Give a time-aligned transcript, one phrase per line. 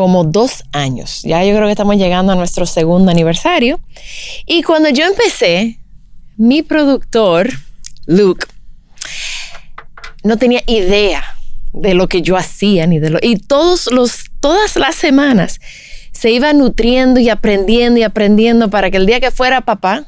[0.00, 1.20] como dos años.
[1.24, 3.80] Ya yo creo que estamos llegando a nuestro segundo aniversario.
[4.46, 5.78] Y cuando yo empecé,
[6.38, 7.50] mi productor,
[8.06, 8.46] Luke,
[10.24, 11.22] no tenía idea
[11.74, 15.60] de lo que yo hacía ni de lo y todos los todas las semanas
[16.12, 20.06] se iba nutriendo y aprendiendo y aprendiendo para que el día que fuera papá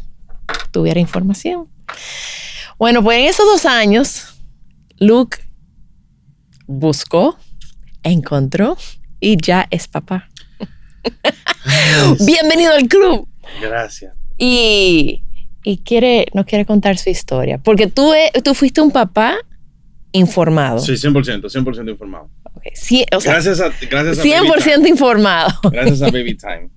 [0.70, 1.68] tuviera información.
[2.78, 4.24] Bueno, pues en esos dos años,
[4.96, 5.36] Luke
[6.66, 7.36] buscó,
[8.02, 8.78] encontró
[9.22, 10.28] y ya es papá.
[12.26, 13.28] Bienvenido al club.
[13.60, 14.14] Gracias.
[14.36, 15.22] Y,
[15.64, 17.58] y quiere, nos quiere contar su historia.
[17.58, 19.36] Porque tú, eh, tú fuiste un papá
[20.12, 20.80] informado.
[20.80, 22.28] Sí, 100%, 100% informado.
[22.54, 22.72] Okay.
[22.74, 24.88] Sí, o sea, gracias a, gracias a 100% Baby Time.
[24.88, 25.50] informado.
[25.70, 26.68] Gracias a Baby Time.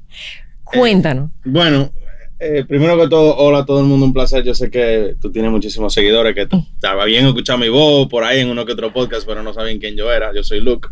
[0.63, 1.31] Cuéntanos.
[1.43, 1.91] Bueno,
[2.39, 4.43] eh, primero que todo, hola a todo el mundo, un placer.
[4.43, 8.23] Yo sé que tú tienes muchísimos seguidores que t- estaba bien escuchar mi voz por
[8.23, 10.31] ahí en uno que otro podcast, pero no sabían quién yo era.
[10.33, 10.89] Yo soy Luke.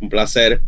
[0.00, 0.62] Un placer.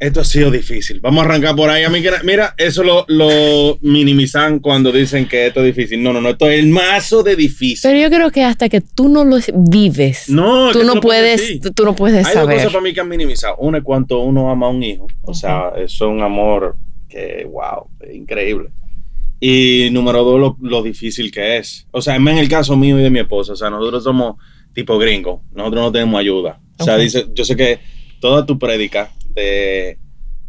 [0.00, 1.00] Esto ha sido difícil.
[1.00, 1.82] Vamos a arrancar por ahí.
[1.82, 6.00] A mí, que- mira, eso lo, lo minimizan cuando dicen que esto es difícil.
[6.00, 7.80] No, no, no, esto es el mazo de difícil.
[7.90, 11.58] Pero yo creo que hasta que tú no lo vives, No, tú no lo puedes,
[11.60, 12.56] tú, tú no puedes Hay dos saber.
[12.58, 13.56] cosas para mí que han minimizado.
[13.58, 15.08] Una es cuánto uno ama a un hijo.
[15.22, 16.76] O sea, eso es un amor
[17.08, 18.68] que, wow, es increíble.
[19.40, 21.86] Y número dos, lo, lo difícil que es.
[21.90, 24.36] O sea, en el caso mío y de mi esposa, o sea, nosotros somos
[24.72, 25.42] tipo gringo.
[25.52, 26.60] Nosotros no tenemos ayuda.
[26.78, 27.78] O sea, dice, yo sé que
[28.20, 29.98] toda tu prédica de,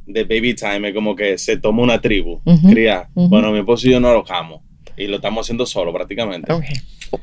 [0.06, 3.08] de Baby Time es como que se toma una tribu, Ujú, cría.
[3.14, 3.30] ujú.
[3.30, 4.64] Bueno, mi esposo y yo no lo amo.
[4.98, 6.52] Y lo estamos haciendo solo prácticamente.
[6.52, 6.66] Ok.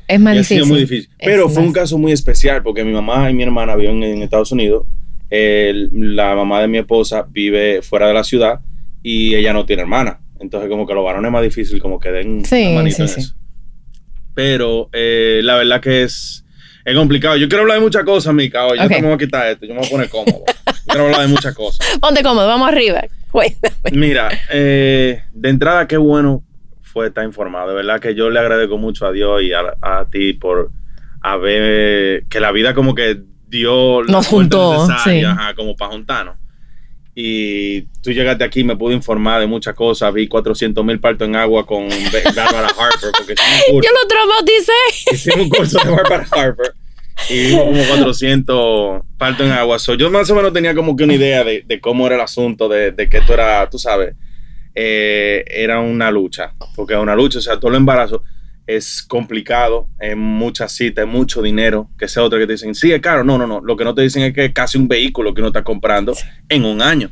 [0.07, 0.57] Es más Y ha difícil.
[0.63, 1.09] sido muy difícil.
[1.17, 4.21] Es Pero fue un caso muy especial porque mi mamá y mi hermana viven en
[4.23, 4.85] Estados Unidos.
[5.29, 8.61] El- la mamá de mi esposa vive fuera de la ciudad
[9.03, 10.19] y ella no tiene hermana.
[10.39, 13.07] Entonces, como que los varones es más difícil, como que den Sí, manito sí, en
[13.09, 13.19] sí.
[13.21, 13.35] eso.
[14.33, 16.43] Pero eh, la verdad que es,
[16.85, 17.37] es complicado.
[17.37, 18.65] Yo quiero hablar de muchas cosas, Mica.
[18.67, 18.89] Oye, Ok.
[18.89, 19.65] yo te me voy a quitar esto.
[19.65, 20.43] Yo me voy a poner cómodo.
[20.87, 21.85] Quiero hablar de muchas cosas.
[22.01, 23.03] Ponte cómodo, vamos arriba.
[23.31, 23.75] Cuéntame.
[23.91, 26.43] Mira, eh, de entrada, qué bueno
[26.81, 27.69] fue estar informado.
[27.69, 30.71] De verdad que yo le agradezco mucho a Dios y a, a ti por
[31.21, 35.23] haber que la vida como que dio Nos juntó, sí.
[35.23, 36.35] ajá, como para juntarnos.
[37.19, 40.13] Y tú llegaste aquí, me pude informar de muchas cosas.
[40.13, 41.87] Vi 400 mil partos en agua con
[42.35, 43.33] Barbara Harper, porque
[43.71, 44.71] Yo lo traumaticé.
[45.11, 46.73] hicimos un curso de Barbara Harper.
[47.29, 49.79] Y como 400 partos en agua.
[49.79, 52.21] So, yo más o menos tenía como que una idea de, de cómo era el
[52.21, 54.15] asunto, de, de que esto era, tú sabes,
[54.75, 56.53] eh, era una lucha.
[56.75, 58.23] Porque es una lucha, o sea, todo el embarazo
[58.67, 61.89] es complicado, es muchas citas, es mucho dinero.
[61.97, 63.23] Que sea otra que te dicen, sí, es caro.
[63.23, 63.61] No, no, no.
[63.61, 66.13] Lo que no te dicen es que es casi un vehículo que uno está comprando
[66.49, 67.11] en un año.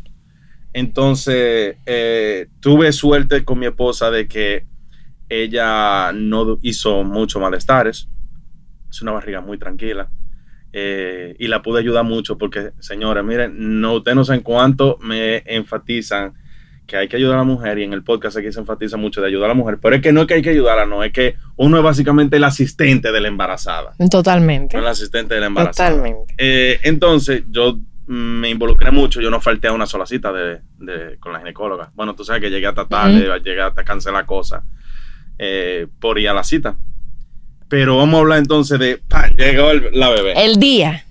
[0.74, 4.66] Entonces, eh, tuve suerte con mi esposa de que
[5.30, 8.10] ella no hizo mucho malestares.
[8.96, 10.10] Es una barriga muy tranquila.
[10.72, 15.44] Eh, y la pude ayudar mucho porque, señores, miren, no, ustedes no saben cuánto me
[15.46, 16.34] enfatizan
[16.88, 19.20] que hay que ayudar a la mujer y en el podcast aquí se enfatiza mucho
[19.20, 21.04] de ayudar a la mujer, pero es que no es que hay que ayudarla, no,
[21.04, 24.78] es que uno es básicamente el asistente de la embarazada, Totalmente.
[24.78, 25.90] no el asistente de la embarazada.
[25.90, 26.36] Totalmente.
[26.38, 29.20] Eh, entonces, yo me involucré mucho.
[29.20, 31.92] Yo no falté a una sola cita de, de- con la ginecóloga.
[31.96, 34.64] Bueno, tú sabes que llegué hasta tarde, llegué hasta cancelar cosas
[35.40, 36.78] eh, por ir a la cita.
[37.68, 38.98] Pero vamos a hablar entonces de.
[39.08, 39.32] ¡pam!
[39.38, 40.34] Llegó el- la bebé.
[40.38, 41.04] El día.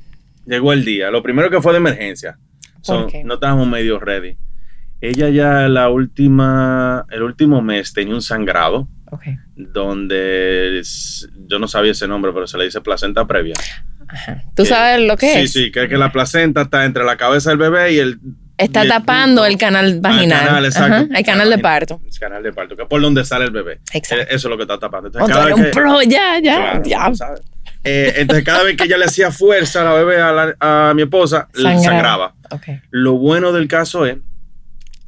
[0.46, 1.10] Llegó el día.
[1.10, 2.38] Lo primero que fue de emergencia.
[2.82, 3.24] Son- qué?
[3.24, 4.36] No estábamos medio ready.
[5.00, 9.22] Ella ya la última, el último mes tenía un sangrado Ok.
[9.56, 13.54] donde es- yo no sabía ese nombre, pero se le dice placenta previa.
[14.08, 14.42] Ajá.
[14.54, 15.52] ¿Tú Que- sabes lo que sí, es?
[15.52, 18.18] Sí, que es que la placenta está entre la cabeza del bebé y el...
[18.56, 20.46] Está tapando el canal vaginal.
[20.46, 20.94] Canal, exacto.
[20.94, 22.00] Ajá, el canal de parto.
[22.04, 23.80] El canal de parto, que es por donde sale el bebé.
[23.92, 24.22] Exacto.
[24.24, 25.08] Eh, Eso es lo que está tapando.
[25.08, 27.14] Entonces, cada vez un que- pro, ya, ya, ya.
[27.14, 27.42] ¿sabes?
[27.82, 30.94] Eh, entonces, cada vez que ella le hacía fuerza a la bebé, a, la- a
[30.94, 31.82] mi esposa, le Sangraba.
[31.82, 32.34] sangraba.
[32.90, 34.18] Lo bueno del caso es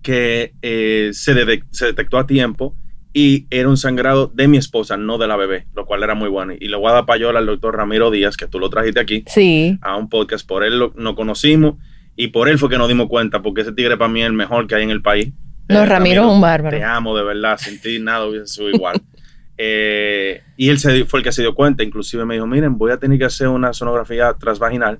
[0.02, 1.34] que eh, se,
[1.70, 2.74] se detectó a tiempo
[3.12, 6.28] y era un sangrado de mi esposa, no de la bebé, lo cual era muy
[6.28, 6.52] bueno.
[6.58, 9.24] Y le voy a dar payola al doctor Ramiro Díaz, que tú lo trajiste aquí,
[9.26, 9.78] Sí.
[9.80, 10.46] a un podcast.
[10.46, 11.76] Por él lo, nos conocimos
[12.16, 14.32] y por él fue que nos dimos cuenta, porque ese tigre para mí es el
[14.32, 15.32] mejor que hay en el país.
[15.68, 16.76] No, Eh, Ramiro es un bárbaro.
[16.76, 17.58] Te amo, de verdad.
[17.58, 19.00] Sin ti nada hubiese sido igual.
[19.58, 21.82] Eh, y él se, fue el que se dio cuenta.
[21.82, 24.98] Inclusive me dijo, miren, voy a tener que hacer una sonografía transvaginal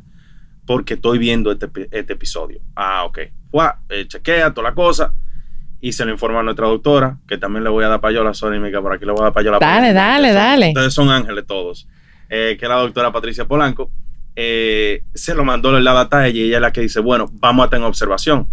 [0.64, 2.60] porque estoy viendo este, este episodio.
[2.74, 3.18] Ah, ok.
[3.50, 5.12] Fue, eh, chequea toda la cosa.
[5.80, 8.58] Y se lo informa a nuestra doctora, que también le voy a dar payola, sorry,
[8.58, 9.58] mica, por aquí le voy a dar payola.
[9.58, 10.68] Dale, dale, ustedes son- dale.
[10.68, 11.88] Ustedes son ángeles todos.
[12.28, 13.90] Que es la doctora Patricia Polanco.
[14.36, 17.26] Eh, se lo mandó la data a ella y ella es la que dice, bueno,
[17.32, 18.48] vamos a tener observación.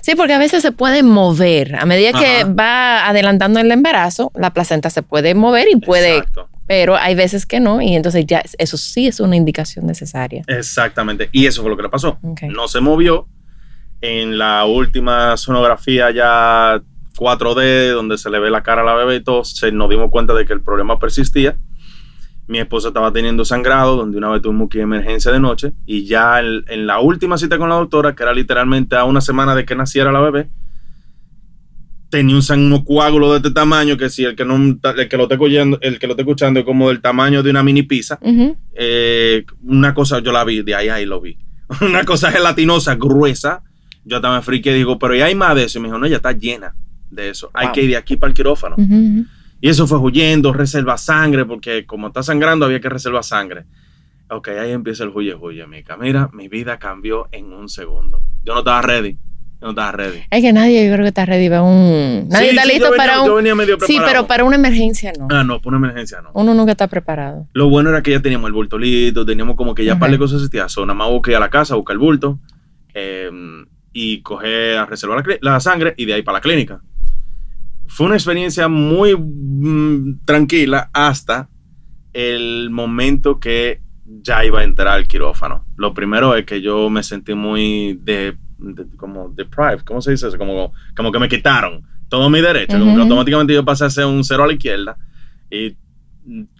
[0.00, 1.76] Sí, porque a veces se puede mover.
[1.76, 6.48] A medida que va adelantando el embarazo, la placenta se puede mover y puede, Exacto.
[6.66, 10.44] pero hay veces que no, y entonces ya eso sí es una indicación necesaria.
[10.46, 11.28] Exactamente.
[11.32, 12.18] Y eso fue lo que le pasó.
[12.48, 13.26] No se movió.
[14.00, 16.80] En la última sonografía ya
[17.18, 20.10] 4D, donde se le ve la cara a la bebé y todo, se nos dimos
[20.10, 21.56] cuenta de que el problema persistía.
[22.48, 25.72] Mi esposa estaba teniendo sangrado, donde una vez tuvimos que ir a emergencia de noche.
[25.86, 29.20] Y ya en, en la última cita con la doctora, que era literalmente a una
[29.20, 30.48] semana de que naciera la bebé,
[32.10, 35.24] tenía un sang- coágulo de este tamaño que si el que, no, el que, lo,
[35.24, 38.18] esté escuchando, el que lo esté escuchando es como del tamaño de una mini pizza
[38.22, 38.56] Ujú.
[38.72, 41.36] eh, una cosa yo la vi, de ahí ahí lo vi.
[41.82, 43.62] Una cosa gelatinosa, gruesa.
[44.06, 45.78] Yo estaba friqué y digo, pero ¿y hay más de eso?
[45.78, 46.74] Y me dijo, no, ya está llena
[47.10, 47.50] de eso.
[47.52, 47.74] Hay Wow.
[47.74, 48.76] que ir de aquí para el quirófano.
[48.78, 49.24] Ujú, ujú.
[49.60, 53.64] Y eso fue huyendo, reserva sangre, porque como está sangrando había que reservar sangre.
[54.30, 55.96] Ok, ahí empieza el huye huye, mica.
[55.96, 58.22] Mira, mi vida cambió en un segundo.
[58.44, 59.12] Yo no estaba ready.
[59.60, 60.20] Yo no estaba ready.
[60.30, 62.28] Es que nadie, yo creo que está ready para un.
[62.28, 63.36] Nadie Sí, está sí, listo yo venía- para yo un.
[63.38, 64.06] venía medio Sí, preparado.
[64.12, 65.26] pero para una emergencia no.
[65.30, 66.30] Ah, no, por una emergencia no.
[66.34, 67.48] Uno nunca está preparado.
[67.54, 70.18] Lo bueno era que ya teníamos el bulto listo, teníamos como que ya par de
[70.18, 70.68] cosas existían.
[70.68, 72.38] So, nada más busqué a la casa, buscar el bulto
[72.94, 73.30] eh,
[73.92, 76.80] y coger a reservar la sangre y de ahí para la clínica.
[77.88, 81.48] Fue una experiencia muy mm, tranquila hasta
[82.12, 83.80] el momento que
[84.22, 85.64] ya iba a entrar al quirófano.
[85.76, 90.28] Lo primero es que yo me sentí muy de, de- como deprived, ¿cómo se dice
[90.28, 90.38] eso?
[90.38, 94.06] Como, como que me quitaron todo mi derecho, como que automáticamente yo pasé a ser
[94.06, 94.96] un cero a la izquierda
[95.50, 95.76] y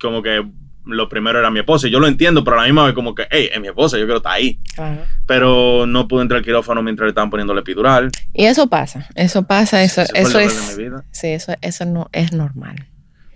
[0.00, 0.46] como que
[0.88, 3.14] lo primero era mi esposa y yo lo entiendo, pero a la misma vez como
[3.14, 4.58] que, hey, es mi esposa, yo quiero estar ahí.
[4.74, 5.02] Claro.
[5.26, 8.10] Pero no pude entrar al quirófano mientras le estaban poniendo la epidural.
[8.32, 9.06] Y eso pasa.
[9.14, 9.82] Eso pasa.
[9.82, 10.68] Eso, el eso dolor es.
[10.70, 11.04] de mi vida.
[11.12, 12.86] Sí, eso, eso no es normal.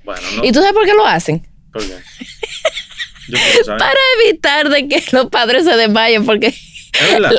[0.05, 0.45] Bueno, no.
[0.45, 1.47] ¿Y tú sabes por qué lo hacen?
[1.73, 1.95] ¿Por qué?
[3.29, 3.79] Yo saber.
[3.79, 7.33] Para evitar de que los padres se desmayen, porque Es verdad.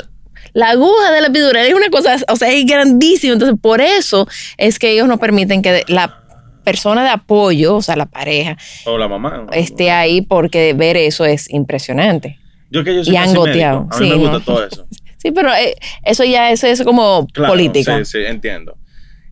[0.54, 3.34] la aguja de la epidural es una cosa, o sea, es grandísima.
[3.34, 4.28] Entonces, por eso
[4.58, 6.23] es que ellos no permiten que la
[6.64, 9.46] persona de apoyo, o sea, la pareja, O la mamá.
[9.52, 12.40] esté ahí porque ver eso es impresionante.
[12.72, 13.80] Yo que yo soy y casi han goteado.
[13.82, 13.96] médico.
[13.96, 14.40] A mí Sí, me gusta no.
[14.42, 14.88] todo eso.
[15.18, 17.98] Sí, pero eh, eso ya eso es como Claro, política.
[18.00, 18.76] Sí, sí, entiendo.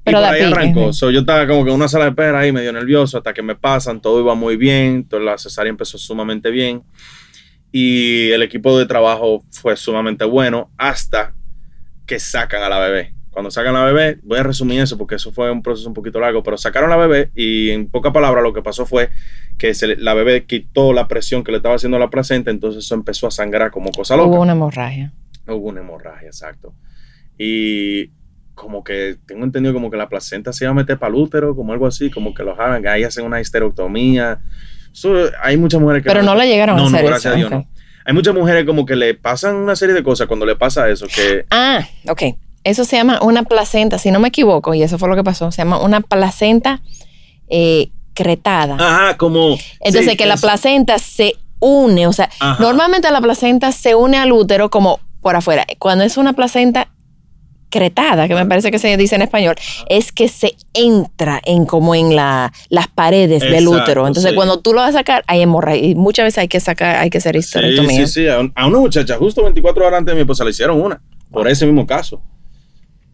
[0.06, 0.94] Pero y por ahí pique, arrancó.
[0.94, 3.42] So, yo estaba como que en una sala de espera ahí medio nervioso hasta que
[3.42, 6.82] me pasan, todo iba muy bien, toda la cesárea empezó sumamente bien
[7.74, 11.34] y el equipo de trabajo fue sumamente bueno hasta
[12.06, 13.14] que sacan a la bebé.
[13.32, 15.94] Cuando sacan a la bebé, voy a resumir eso porque eso fue un proceso un
[15.94, 19.10] poquito largo, pero sacaron a la bebé y en pocas palabras lo que pasó fue
[19.58, 22.84] que se le- la bebé quitó la presión que le estaba haciendo la placenta, entonces
[22.86, 24.30] eso empezó a sangrar como cosa loca.
[24.30, 25.14] Hubo una hemorragia.
[25.48, 26.74] Hubo una hemorragia, exacto.
[27.38, 28.12] Y
[28.54, 31.56] como que tengo entendido como que la placenta se iba a meter para el útero,
[31.56, 34.40] como algo así, como que los hagan, ahí hacen una histerectomía.
[35.42, 36.10] Hay muchas mujeres que...
[36.10, 37.34] Pero no le llegaron no, a no, hacer gracias eso.
[37.34, 37.68] a Dios no.
[38.04, 41.08] Hay muchas mujeres como que le pasan una serie de cosas cuando le pasa eso,
[41.08, 41.46] que...
[41.50, 42.24] Ah, ok.
[42.64, 45.52] Eso se llama una placenta, si no me equivoco, y eso fue lo que pasó,
[45.52, 46.82] se llama una placenta
[47.50, 48.76] eh, cretada.
[48.76, 49.58] Ajá, como...
[49.80, 52.62] Entonces, sí, que la placenta se une, o sea, Ajá.
[52.62, 55.66] normalmente la placenta se une al útero como por afuera.
[55.80, 56.90] Cuando es una placenta
[57.70, 59.56] cretada, que me parece que se dice en español,
[59.88, 64.06] es que se entra en como en la, las paredes del útero.
[64.08, 64.36] Entonces, sí.
[64.36, 65.82] cuando tú lo vas a sacar, hay hemorragia.
[65.88, 68.06] Y muchas veces hay que sacar, hay que hacer Sí, histerectomía.
[68.08, 68.28] sí, sí.
[68.28, 71.02] Un- a una muchacha, justo 24 horas antes de mi esposa, le hicieron una,
[71.32, 72.22] por ese mismo caso.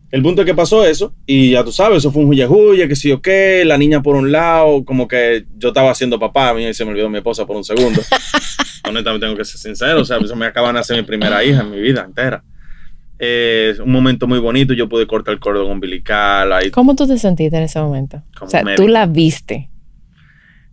[0.09, 2.87] El punto es que pasó eso, y ya tú sabes, eso fue un huye huye,
[2.87, 6.49] que sí o qué, la niña por un lado, como que yo estaba haciendo papá,
[6.49, 8.01] a mí se me olvidó mi esposa por un segundo.
[8.87, 11.61] Honestamente tengo que ser sincero, o sea, se me acaban de hacer mi primera hija
[11.61, 12.41] en mi vida entera.
[13.19, 17.17] Eh, un momento muy bonito, yo pude cortar el cordón umbilical, ahí ¿Cómo tú te
[17.17, 18.23] sentiste en ese momento?
[18.37, 18.83] Como o sea, médico.
[18.83, 19.69] tú la viste.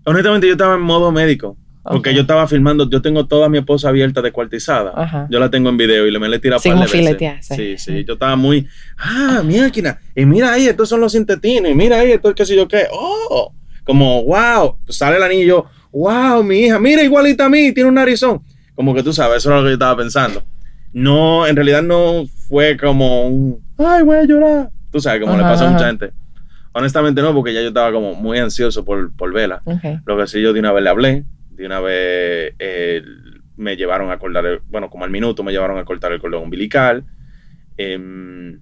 [0.04, 1.56] Honestamente, yo estaba en modo médico.
[1.84, 2.16] Porque Ok.
[2.16, 4.92] yo estaba filmando, yo tengo toda mi esposa abierta descuartizada.
[4.96, 5.26] Ajá.
[5.30, 6.98] Yo la tengo en video y le me le tira Sí, par de veces.
[6.98, 7.54] filetear, sí.
[7.54, 8.04] Sí, sí.
[8.06, 8.66] Yo estaba muy,
[8.98, 9.98] ah, máquina.
[10.16, 11.70] Y mira ahí, estos son los intestinos.
[11.70, 12.84] Y mira ahí, esto es qué sé yo qué.
[12.90, 13.52] Oh,
[13.84, 14.78] como, wow.
[14.88, 18.40] Sale el anillo, wow, mi hija, mira igualita a mí, tiene un narizón.
[18.74, 20.42] Como que tú sabes, eso era lo que yo estaba pensando.
[20.92, 24.70] No, en realidad no fue como un, ay, voy a llorar.
[24.90, 26.12] Tú sabes, como le pasa a mucha gente.
[26.72, 29.60] Honestamente no, porque ya yo estaba como muy ansioso por, por verla.
[29.64, 30.00] Ok.
[30.06, 31.24] Lo que sí, yo de una vez le hablé,
[31.54, 33.02] de una vez eh,
[33.56, 36.42] me llevaron a cortar, el- bueno, como al minuto me llevaron a cortar el cordón
[36.44, 37.04] umbilical.
[37.76, 38.61] Em,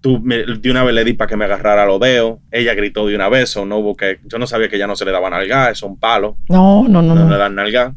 [0.00, 2.38] tú, me- de una vez le di para que me agarrara los dedos.
[2.50, 4.96] Ella gritó de una vez, o no hubo que, yo no sabía que ya no
[4.96, 7.30] se le daba nalga, es un palo, No, no, no, no, no.
[7.30, 7.94] le dan nalga.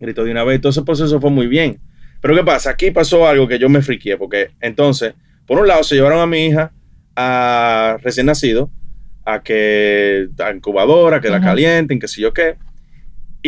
[0.00, 1.80] Gritó de una vez, todo ese proceso fue muy bien.
[2.20, 2.70] Pero ¿qué pasa?
[2.70, 5.14] Aquí pasó algo que yo me friqué, porque entonces,
[5.46, 6.72] por un lado, se llevaron a mi hija
[7.16, 8.70] a recién nacido,
[9.24, 11.46] a que a incubadora, que la Ujú.
[11.46, 12.56] calienten, que sé yo qué.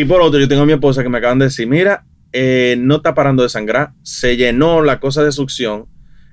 [0.01, 2.75] Y por otro, yo tengo a mi esposa que me acaban de decir, mira, eh,
[2.79, 5.89] no está parando de sangrar, se llenó la cosa de succión,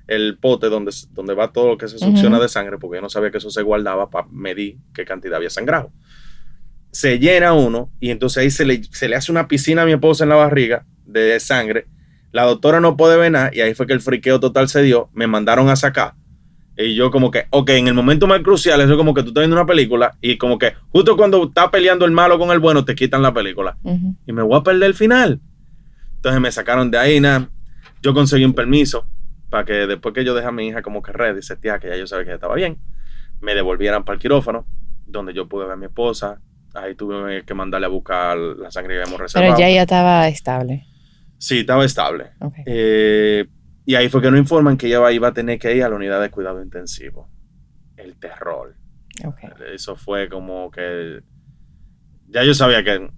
[0.06, 3.10] el pote donde, donde va todo lo que se succiona de sangre, porque yo no
[3.10, 5.92] sabía que eso se guardaba para medir qué cantidad había sangrado.
[6.92, 9.92] Se llena uno y entonces ahí se le, se le hace una piscina a mi
[9.92, 11.88] esposa en la barriga de sangre.
[12.32, 15.10] La doctora no puede ver nada y ahí fue que el friqueo total se dio.
[15.12, 16.14] Me mandaron a sacar.
[16.80, 19.30] Y yo como que, ok, en el momento más crucial, eso es como que tú
[19.30, 22.60] estás viendo una película y como que justo cuando está peleando el malo con el
[22.60, 23.76] bueno, te quitan la película.
[24.26, 25.40] Y me voy a perder el final.
[26.14, 27.50] Entonces me sacaron de ahí, nada.
[28.00, 29.08] Yo conseguí un permiso
[29.50, 31.88] para que después que yo dejé a mi hija como que red, dice tía, que
[31.88, 32.78] ya yo sabía que ella estaba bien,
[33.40, 34.64] me devolvieran para el quirófano,
[35.04, 36.40] donde yo pude ver a mi esposa.
[36.74, 39.54] Ahí tuve que mandarle a buscar la sangre que habíamos reservado.
[39.54, 40.86] Pero ya ella estaba estable.
[41.38, 42.30] Sí, estaba estable.
[42.40, 42.54] Ok.
[42.66, 43.46] Eh,
[43.88, 45.96] y ahí fue que nos informan que ella iba a tener que ir a la
[45.96, 47.26] unidad de cuidado intensivo.
[47.96, 48.74] El terror.
[49.74, 51.22] Eso fue como que.
[52.28, 53.08] Ya yo sabía que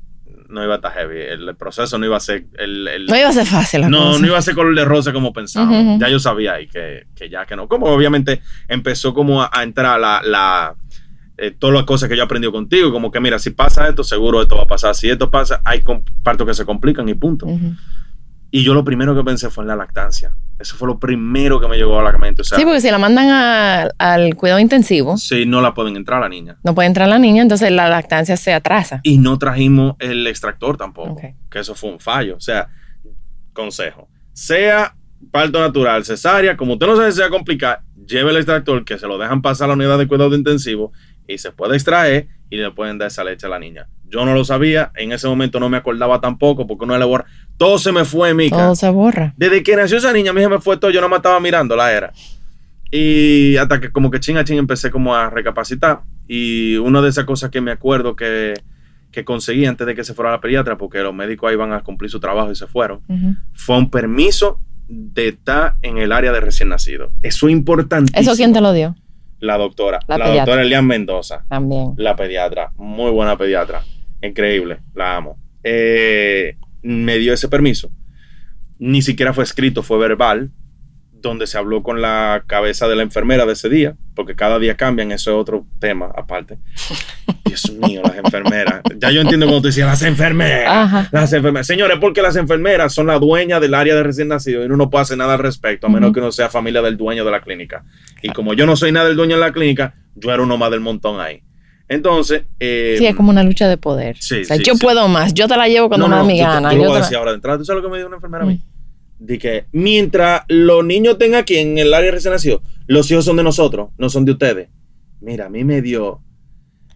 [0.48, 1.18] no iba a estar heavy.
[1.22, 2.46] El, proceso no iba a ser.
[2.56, 4.20] El, el- No iba a ser fácil la no, cosa.
[4.20, 5.98] no iba a ser color de rosa como ujú.
[5.98, 7.66] Ya yo sabía ahí que, que ya que no.
[7.66, 10.22] Como obviamente empezó como a, a entrar la.
[10.24, 10.76] la
[11.36, 14.40] eh, todas las cosas que yo aprendí contigo, como que mira, si pasa esto, seguro
[14.40, 14.94] esto va a pasar.
[14.94, 15.82] Si esto pasa, hay
[16.22, 17.46] partos que se complican y punto.
[18.50, 20.34] Y yo lo primero que pensé fue en la lactancia.
[20.58, 22.42] Eso fue lo primero que me llegó a la mente.
[22.42, 25.96] O sea, sí, porque si la mandan a- al cuidado intensivo, si no la pueden
[25.96, 26.58] entrar la niña.
[26.64, 29.00] no puede entrar la niña, entonces la lactancia se atrasa.
[29.04, 31.16] Y no trajimos el extractor tampoco.
[31.50, 32.36] Que eso fue un fallo.
[32.36, 32.68] O sea,
[33.52, 34.08] consejo.
[34.32, 34.94] Sea
[35.30, 38.84] parto natural, cesárea, como usted no sabe si se va a complicar, lleve el extractor
[38.84, 40.92] que se lo dejan pasar a la unidad de cuidado intensivo
[41.26, 43.86] y se puede extraer y le pueden dar esa leche a la niña.
[44.10, 47.26] Yo no lo sabía, en ese momento no me acordaba tampoco porque no le borra.
[47.56, 48.56] Todo se me fue, Mica.
[48.56, 49.34] Todo se borra.
[49.36, 51.38] Desde que nació esa niña, a mí se me fue todo, yo no me estaba
[51.40, 52.12] mirando la era.
[52.90, 56.00] Y hasta que como que ching a ching empecé como a recapacitar.
[56.26, 58.54] Y una de esas cosas que me acuerdo que,
[59.12, 61.72] que conseguí antes de que se fuera a la pediatra, porque los médicos ahí van
[61.72, 63.00] a cumplir su trabajo y se fueron,
[63.54, 67.12] fue un permiso de estar en el área de recién nacido.
[67.22, 68.20] Eso es importantísimo.
[68.20, 68.96] ¿Eso quién te lo dio?
[69.38, 70.00] La doctora.
[70.08, 71.44] La La, doctora Elian Mendoza.
[71.48, 71.94] También.
[71.96, 73.82] La pediatra, muy buena pediatra,
[74.28, 75.38] increíble, la amo.
[75.62, 77.90] Eh, me dio ese permiso.
[78.78, 80.50] Ni siquiera fue escrito, fue verbal,
[81.20, 84.76] donde se habló con la cabeza de la enfermera de ese día, porque cada día
[84.76, 86.58] cambian, eso es otro tema aparte.
[87.44, 88.80] Dios mío, las enfermeras.
[88.96, 90.68] Ya yo entiendo cuando tú decías las enfermeras.
[90.68, 91.08] Ajá.
[91.10, 91.66] Las enfermeras.
[91.66, 94.88] Señores, porque las enfermeras son la dueña del área de recién nacido y uno no
[94.88, 97.40] puede hacer nada al respecto, a menos que uno sea familia del dueño de la
[97.40, 97.84] clínica.
[98.22, 100.70] Y como yo no soy nada del dueño de la clínica, yo era uno más
[100.70, 101.42] del montón ahí.
[101.90, 104.16] Entonces, eh, Sí, es como una lucha de poder.
[104.20, 104.80] sí, o sea, sí, yo sí.
[104.80, 105.34] puedo más.
[105.34, 106.72] Yo te la llevo cuando no, me da no, mi yo te- gana.
[106.72, 107.58] Yo, lo te la- ahora de entrada.
[107.58, 108.54] ¿Tú sabes lo que me dijo una enfermera a mí?
[108.54, 109.24] Mm.
[109.26, 113.36] De que mientras los niños estén aquí en el área recién nacido, los hijos son
[113.36, 114.68] de nosotros, no son de ustedes.
[115.20, 116.20] Mira, a mí me dio.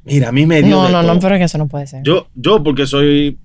[0.05, 0.77] Mira, a mí me dio.
[0.77, 2.03] No, no, no, pero que eso no puede ser.
[2.05, 3.39] Yo, yo porque soy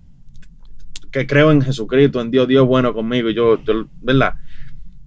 [1.12, 4.34] que creo en Jesucristo, en Dios, Dios bueno conmigo, yo, yo, ¿verdad?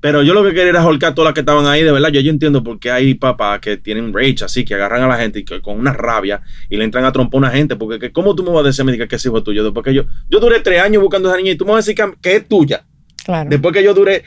[0.02, 2.10] Pero yo lo que quería era holcar todas las que estaban ahí, de verdad.
[2.10, 5.16] Yo, yo entiendo por qué hay papás que tienen rage así, que agarran a la
[5.16, 7.76] gente y que con una rabia y le entran a trompar a una gente.
[7.76, 9.62] Porque, que, ¿cómo tú me vas a decir, me diga que es hijo tuyo?
[9.62, 11.86] Después que yo, yo duré tres años buscando a esa niña y tú me vas
[11.86, 12.84] a decir que, que es tuya.
[13.24, 13.48] claro.
[13.48, 14.24] Después que yo duré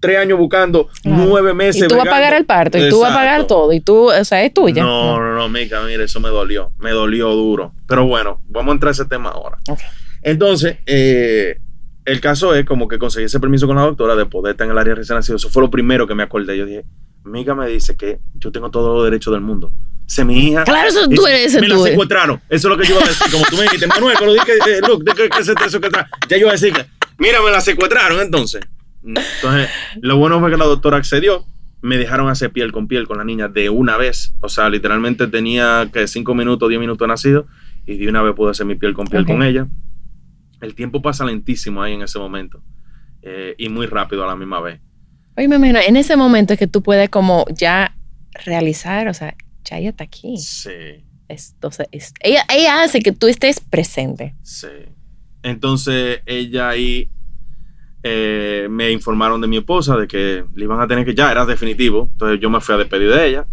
[0.00, 1.24] tres años buscando, Claro.
[1.24, 1.84] nueve meses.
[1.84, 4.10] y tú vas a pagar el parto, y tú vas a pagar todo, y tú,
[4.10, 4.82] o sea, es tuya.
[4.82, 6.72] No, no, no, Mica, mire, eso me dolió.
[6.80, 7.74] Me dolió duro.
[7.86, 9.58] Pero bueno, vamos a entrar a ese tema ahora.
[9.70, 9.78] Ok.
[10.22, 11.58] Entonces, eh,
[12.04, 14.72] el caso es como que conseguí ese permiso con la doctora de poder estar en
[14.72, 15.36] el área recién nacido.
[15.36, 16.56] Eso fue lo primero que me acordé.
[16.56, 16.84] Yo dije,
[17.24, 19.72] Mica me dice que yo tengo todos los derechos del mundo.
[20.06, 20.64] Se mi hija.
[20.64, 22.40] Claro, eso tú eres Me la secuestraron.
[22.48, 23.30] Eso es lo que yo iba a decir.
[23.30, 26.10] Como tú me dijiste, Manuel, pero dije, eh, look, de que se te secuestraron.
[26.28, 26.84] Ya yo iba a decir que,
[27.18, 28.62] mira, me la secuestraron entonces.
[29.04, 31.46] Entonces, lo bueno fue que la doctora accedió.
[31.80, 34.34] Me dejaron hacer piel con piel con la niña de una vez.
[34.40, 37.46] O sea, literalmente tenía que cinco minutos, diez minutos de nacido.
[37.86, 39.66] Y de una vez pude hacer mi piel con piel con ella.
[40.62, 42.62] El tiempo pasa lentísimo ahí en ese momento.
[43.24, 44.80] eh, y muy rápido a la misma vez.
[45.36, 47.94] Oye, me imagino, en ese momento es que tú puedes como ya
[48.44, 50.36] realizar, o sea, ya ella está aquí.
[50.38, 51.04] Sí.
[51.28, 54.34] Es- o sea, es- ella, ella hace que tú estés presente.
[54.42, 54.66] Sí.
[55.44, 57.10] Entonces ella ahí
[58.02, 61.46] eh, me informaron de mi esposa de que le iban a tener que ya era
[61.46, 62.08] definitivo.
[62.12, 63.46] Entonces yo me fui a despedir de ella.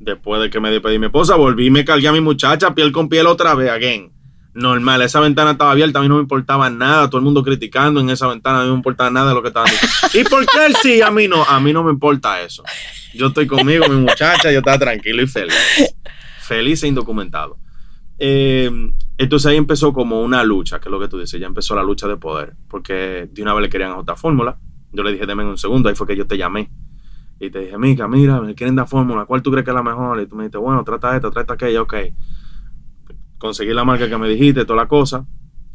[0.00, 2.74] Después de que me despedí de mi esposa, volví y me cargué a mi muchacha
[2.74, 4.12] piel con piel otra vez, again.
[4.56, 8.00] Normal, esa ventana estaba abierta, a mí no me importaba nada, todo el mundo criticando
[8.00, 10.18] en esa ventana, a mí no me importaba nada de lo que estaban diciendo.
[10.18, 11.02] ¿Y por qué él sí?
[11.02, 12.64] A mí no, a mí no me importa eso.
[13.12, 15.54] Yo estoy conmigo, mi muchacha, yo estaba tranquilo y feliz.
[16.40, 17.58] Feliz e indocumentado.
[18.18, 18.70] Eh,
[19.18, 21.82] entonces ahí empezó como una lucha, que es lo que tú dices, ya empezó la
[21.82, 24.56] lucha de poder, porque de una vez le querían a otra fórmula.
[24.90, 26.70] Yo le dije, deme un segundo, ahí fue que yo te llamé.
[27.38, 29.82] Y te dije, Mica, mira, me quieren dar fórmula, ¿cuál tú crees que es la
[29.82, 30.18] mejor?
[30.18, 31.94] Y tú me dijiste, bueno, trata esta, trata aquella, ok.
[33.38, 35.26] Conseguí la marca que me dijiste, toda la cosa.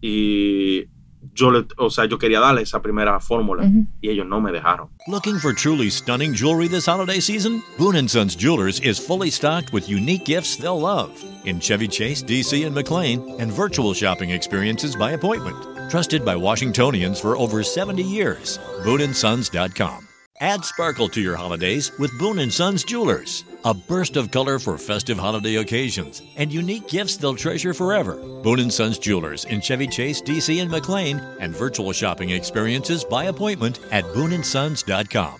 [0.01, 0.85] Y
[1.33, 3.63] yo, le, o sea, yo quería darle esa primera fórmula
[4.01, 4.89] y ellos no me dejaron.
[5.07, 7.61] Looking for truly stunning jewelry this holiday season?
[7.77, 11.11] Boone & Sons Jewelers is fully stocked with unique gifts they'll love
[11.45, 15.55] in Chevy Chase, DC, and McLean, and virtual shopping experiences by appointment.
[15.89, 18.59] Trusted by Washingtonians for over 70 years.
[18.83, 20.07] BooneAndSons.com.
[20.39, 23.43] Add sparkle to your holidays with Boone & Sons Jewelers.
[23.63, 28.17] A burst of color for festive holiday occasions and unique gifts they'll treasure forever.
[28.43, 33.25] Boone & Sons Jewelers in Chevy Chase, DC, and McLean, and virtual shopping experiences by
[33.25, 35.35] appointment at BooneAndSons.com.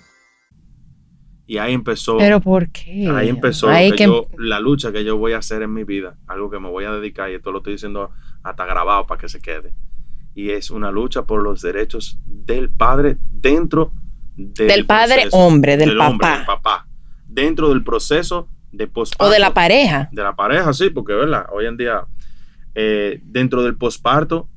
[1.48, 2.18] Y ahí empezó.
[2.20, 3.10] ¿Pero por qué?
[3.10, 5.84] Ahí empezó Ahí que que- yo- la lucha que yo voy a hacer en mi
[5.84, 8.12] vida, algo que me voy a dedicar, y esto lo estoy diciendo
[8.44, 9.74] hasta grabado para que se quede.
[10.36, 13.92] Y es una lucha por los derechos del padre dentro
[14.38, 15.38] del, Del padre proceso.
[15.38, 16.38] hombre, del hombre, papá.
[16.38, 16.88] del papá.
[17.34, 19.26] Dentro del proceso de posparto.
[19.26, 20.10] O de la pareja.
[20.12, 21.46] De la pareja, sí, porque, ¿verdad?
[21.52, 22.06] Hoy en día,
[22.76, 24.48] eh, dentro del posparto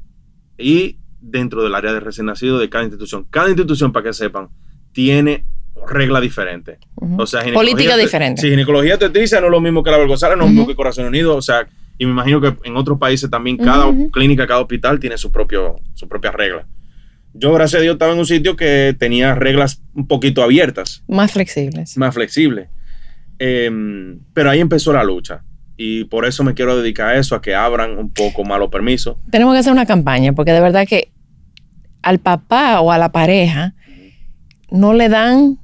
[0.59, 3.27] y dentro del área de recién nacido de cada institución.
[3.31, 4.49] Cada institución, para que sepan,
[4.93, 5.45] tiene
[5.87, 6.79] reglas diferentes.
[6.97, 7.23] Ujú.
[7.23, 8.43] O sea, Política te- diferente.
[8.43, 10.77] Sí, ginecología obstetricia no es lo mismo que la González, no es lo mismo que
[10.77, 11.37] Corazón Unido.
[11.37, 11.67] O sea,
[11.99, 15.77] y me imagino que en otros países también cada clínica, cada hospital tiene su, propio,
[15.95, 16.67] su propia regla.
[17.35, 21.33] Yo, gracias a Dios, estaba en un sitio que tenía reglas un poquito abiertas Más
[21.33, 21.97] flexibles.
[21.97, 22.69] más flexible.
[23.39, 25.43] Em, pero ahí empezó la lucha.
[25.77, 28.71] Y por eso me quiero dedicar a eso, a que abran un poco más los
[28.71, 29.17] permisos.
[29.31, 31.11] Tenemos que hacer una campaña porque de verdad que
[32.03, 33.75] al papá o a la pareja
[34.71, 35.59] no le dan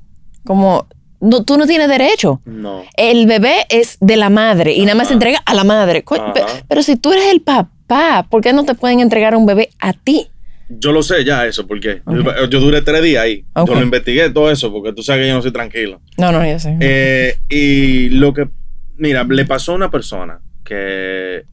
[0.44, 0.86] como...
[1.20, 2.40] No, tú no tienes derecho.
[2.46, 2.82] No.
[2.96, 6.02] El bebé es de la madre y nada más se entrega a la madre.
[6.02, 6.32] Co- Ajá.
[6.32, 9.68] pe- Pero si tú eres el papá, ¿por qué no te pueden entregar un bebé
[9.78, 10.28] a ti?
[10.70, 13.44] Yo lo sé ya eso, porque yo, yo duré tres días ahí.
[13.54, 13.68] Ok.
[13.68, 16.00] Yo lo investigué todo eso, porque tú sabes que yo no soy tranquilo.
[16.16, 16.76] No, no, yo sé.
[16.80, 18.48] Eh, y lo que,
[18.96, 21.44] mira, le pasó a una persona que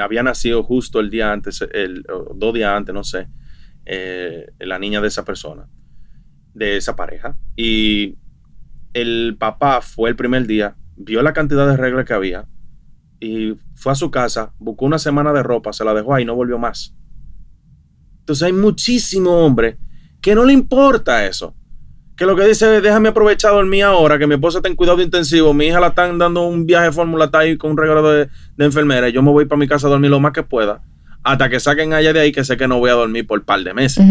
[0.00, 2.04] había nacido justo el día antes, el,
[2.36, 3.26] dos días antes, no sé,
[3.84, 5.68] eh, la niña de esa persona,
[6.54, 7.36] de esa pareja.
[7.56, 8.16] Y
[8.94, 12.46] el papá fue el primer día, vio la cantidad de reglas que había
[13.18, 16.26] y fue a su casa, buscó una semana de ropa, se la dejó ahí y
[16.26, 16.94] no volvió más.
[18.22, 19.76] Entonces hay muchísimo hombre
[20.20, 21.54] que no le importa eso
[22.16, 25.00] que lo que dice es déjame aprovechar dormir ahora, que mi esposa está en cuidado
[25.02, 28.08] intensivo, mi hija la están dando un viaje de fórmula, está ahí con un regalo
[28.12, 30.42] de, de enfermera, y yo me voy para mi casa a dormir lo más que
[30.42, 30.82] pueda,
[31.22, 33.44] hasta que saquen allá de ahí, que sé que no voy a dormir por un
[33.44, 34.04] par de meses.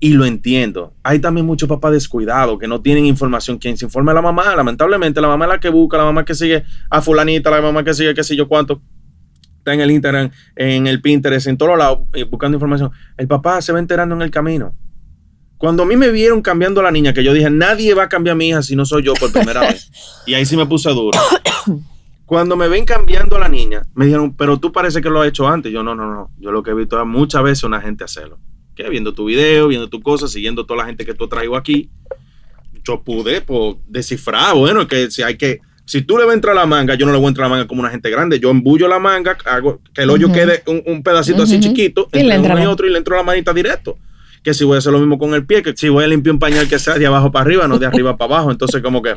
[0.00, 0.94] Y lo entiendo.
[1.04, 3.56] Hay también muchos papás descuidados que no tienen información.
[3.56, 6.24] Quien se informa es la mamá, lamentablemente, la mamá es la que busca, la mamá
[6.24, 8.82] que sigue a fulanita, la mamá que sigue qué sé yo cuánto.
[9.62, 12.90] Está en el Instagram, en el Pinterest, en todos lados, eh, buscando información.
[13.16, 14.74] El papá se va enterando en el camino.
[15.56, 18.08] Cuando a mí me vieron cambiando a la niña, que yo dije, nadie va a
[18.08, 19.88] cambiar a mi hija si no soy yo por primera vez.
[20.26, 21.16] Y ahí sí me puse duro.
[22.26, 25.28] Cuando me ven cambiando a la niña, me dijeron, pero tú parece que lo has
[25.28, 25.72] hecho antes.
[25.72, 26.30] Yo, no, no, no.
[26.40, 28.40] Yo lo que he visto es muchas veces una gente hacerlo.
[28.74, 31.88] Que viendo tu video, viendo tu cosa, siguiendo toda la gente que tú traigo aquí,
[32.82, 35.60] yo pude pues, descifrar, bueno, que si hay que,
[35.92, 37.54] si tú le vas a entrar la manga, yo no le voy a entrar la
[37.54, 38.40] manga como una gente grande.
[38.40, 42.16] Yo embullo la manga, hago que el hoyo quede un, un pedacito así chiquito, Y
[42.16, 43.98] le entre entra uno y otro, y le entro la manita directo.
[44.42, 46.32] Que si voy a hacer lo mismo con el pie, que si voy a limpiar
[46.32, 48.50] un pañal que sea de abajo para arriba, no de arriba para abajo.
[48.50, 49.16] Entonces, como que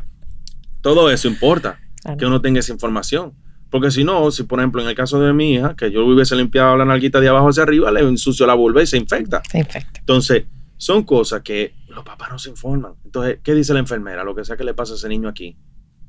[0.81, 2.17] todo eso importa Claro.
[2.17, 3.31] que uno tenga esa información.
[3.69, 6.35] Porque si no, si por ejemplo en el caso de mi hija, que yo hubiese
[6.35, 9.41] limpiado la nalguita de abajo hacia arriba, le ensucio la vulva y se infecta.
[9.49, 9.97] Se infecta.
[10.01, 10.43] Entonces,
[10.75, 12.95] son cosas que los papás no se informan.
[13.05, 14.25] Entonces, ¿qué dice la enfermera?
[14.25, 15.55] Lo que sea que le pase a ese niño aquí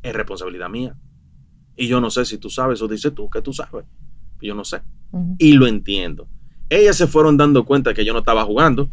[0.07, 0.95] es responsabilidad mía.
[1.77, 3.85] Y yo no sé si tú sabes o dices tú que tú sabes.
[4.41, 4.81] Yo no sé.
[5.39, 6.29] Y lo entiendo.
[6.69, 8.91] Ellas se fueron dando cuenta que yo no estaba jugando,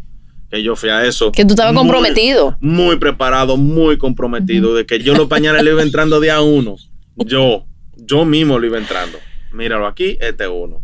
[0.49, 1.31] que yo fui a eso.
[1.31, 2.57] Que tú estabas muy- comprometido.
[2.61, 6.75] Muy preparado, muy comprometido, de que yo los pañales le iba entrando día uno.
[7.15, 9.17] Yo, yo mismo lo iba entrando.
[9.51, 10.81] Míralo aquí, este uno.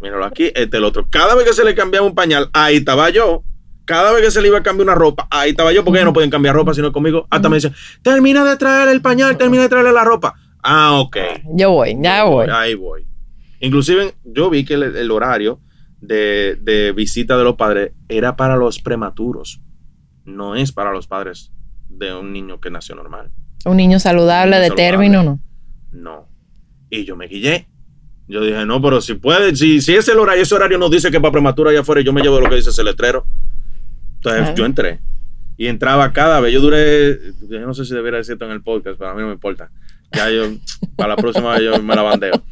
[0.00, 1.08] Míralo aquí, este el otro.
[1.10, 3.44] Cada vez que se le cambiaba un pañal, ahí estaba yo.
[3.90, 6.06] Cada vez que se le iba a cambiar una ropa, ahí estaba yo, porque ellos
[6.06, 7.26] no pueden cambiar ropa sino conmigo.
[7.28, 10.32] Hasta me decían, termina de traer el pañal, termina de traerle la ropa.
[10.62, 11.16] Ah, ok.
[11.56, 12.46] Yo voy, ya voy.
[12.52, 13.04] Ahí voy.
[13.58, 15.58] Inclusive yo vi que el, el horario
[16.00, 19.60] de, de visita de los padres era para los prematuros.
[20.24, 21.50] No es para los padres
[21.88, 23.32] de un niño que nació normal.
[23.64, 25.40] Un niño saludable Un de niño término, saludable.
[25.90, 26.00] no.
[26.12, 26.28] No.
[26.90, 27.66] Y yo me guillé.
[28.28, 31.10] Yo dije, no, pero si puede, si, si es el horario, ese horario nos dice
[31.10, 33.26] que para prematura allá afuera, yo me llevo lo que dice ese letrero.
[34.22, 35.00] Entonces yo entré.
[35.56, 36.52] Y entraba cada vez.
[36.52, 39.26] Yo duré, yo no sé si debería decirlo en el podcast, pero a mí no
[39.28, 39.70] me importa.
[40.12, 40.44] Ya yo,
[40.96, 42.42] para la próxima vez yo me la bandeo.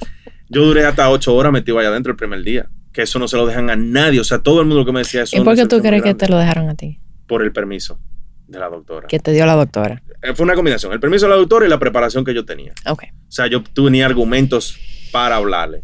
[0.48, 2.68] Yo duré hasta ocho horas metido allá adentro el primer día.
[2.92, 4.20] Que eso no se lo dejan a nadie.
[4.20, 5.36] O sea, todo el mundo que me decía eso.
[5.36, 7.00] ¿Y por qué tú crees que te lo dejaron a ti?
[7.26, 7.98] Por el permiso
[8.46, 9.06] de la doctora.
[9.06, 10.02] Que te dio la doctora.
[10.22, 10.92] Eh, Fue una combinación.
[10.92, 12.72] El permiso de la doctora y la preparación que yo tenía.
[12.86, 13.04] Ok.
[13.12, 14.78] O sea, yo tenía argumentos
[15.12, 15.82] para hablarle.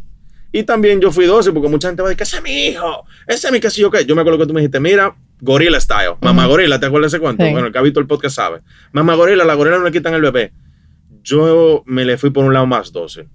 [0.51, 3.05] Y también yo fui dócil porque mucha gente va a decir, ese es mi hijo,
[3.27, 4.05] ese es mi que sí yo qué.
[4.07, 5.15] Yo me acuerdo que tú me dijiste, mira,
[5.45, 6.17] gorila style.
[6.21, 7.45] Mamá gorila, ¿te acuerdas de ese cuento?
[7.45, 7.51] Sí.
[7.53, 8.63] Bueno, el que ha visto el podcast sabe.
[8.93, 10.53] Mamá gorila, la gorila no le quitan el bebé.
[11.23, 13.29] Yo me le fui por un lado más dócil.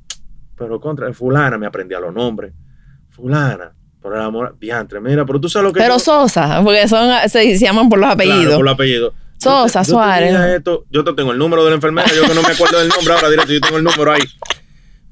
[0.58, 2.54] Pero contra fulana me aprendía los nombres.
[3.10, 6.88] Fulana, por el amor, diantre, mira, pero tú sabes lo que Pero yo- Sosa, porque
[6.88, 8.42] son, se, se llaman por los apellidos.
[8.44, 9.14] Claro, por el apellido.
[9.38, 10.36] Sosa, Yo yo Suárez.
[10.58, 12.90] esto, yo te tengo el número de la enfermera, yo que no me acuerdo del
[12.90, 14.22] nombre ahora, directo, yo tengo el número ahí.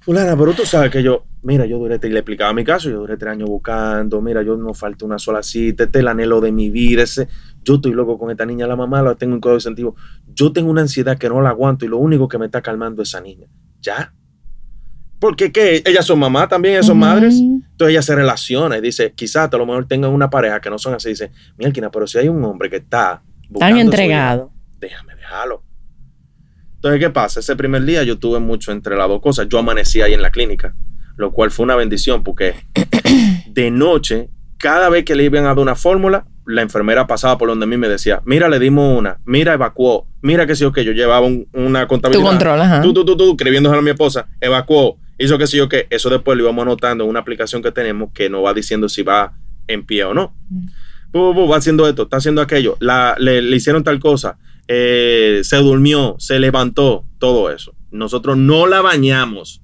[0.08, 3.00] Fulana, pero tú sabes que yo, mira, yo duré, y le explicaba mi caso, yo
[3.00, 6.40] duré tres años buscando, mira, yo no falta una sola cita, este es el anhelo
[6.40, 7.28] de mi vida, ese,
[7.62, 9.96] yo estoy loco con esta niña, la mamá la tengo en código sentido,
[10.34, 13.02] yo tengo una ansiedad que no la aguanto y lo único que me está calmando
[13.02, 13.48] es esa niña.
[13.82, 14.14] ¿Ya?
[15.20, 17.36] Porque qué, ellas son mamás también, ellas son madres.
[17.36, 20.80] Entonces ella se relaciona y dice, quizás a lo mejor tengan una pareja que no
[20.80, 21.10] son así.
[21.10, 24.54] Dice, Mielkina, pero si hay un hombre que está buscando su entregado.
[24.80, 25.67] déjame dejarlo.
[26.88, 27.40] Entonces, ¿qué pasa?
[27.40, 29.48] Ese primer día yo tuve mucho entre las dos cosas.
[29.50, 30.74] Yo amanecí ahí en la clínica,
[31.18, 32.56] lo cual fue una bendición porque
[33.50, 37.50] de noche, cada vez que le iban a dar una fórmula, la enfermera pasaba por
[37.50, 40.72] donde a mí me decía, mira, le dimos una, mira, evacuó, mira que sí o
[40.72, 42.26] que yo llevaba un- una contabilidad.
[42.30, 42.82] control, ajá.
[42.82, 45.88] Tú, tú, tú, tú, escribiéndose a mi esposa, evacuó, hizo que sí o que.
[45.90, 49.04] Eso después lo íbamos anotando en una aplicación que tenemos que nos va diciendo si
[49.04, 49.34] va
[49.68, 50.34] en pie o no.
[51.12, 54.38] Bu, bu, bu, va haciendo esto, está haciendo aquello, la, le, le hicieron tal cosa,
[54.68, 57.74] eh, se durmió, se levantó, todo eso.
[57.92, 59.62] Nosotros no la bañamos.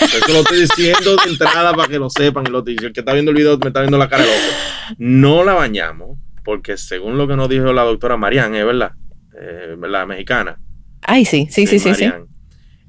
[0.00, 2.46] Eso lo estoy diciendo de entrada para que lo sepan.
[2.46, 4.96] El que está viendo el video me está viendo la cara loco.
[4.98, 8.92] No la bañamos porque según lo que nos dijo la doctora Marian, es verdad,
[9.40, 10.58] eh, la mexicana,
[11.06, 12.10] Ay, sí, sí, sí, sí, sí.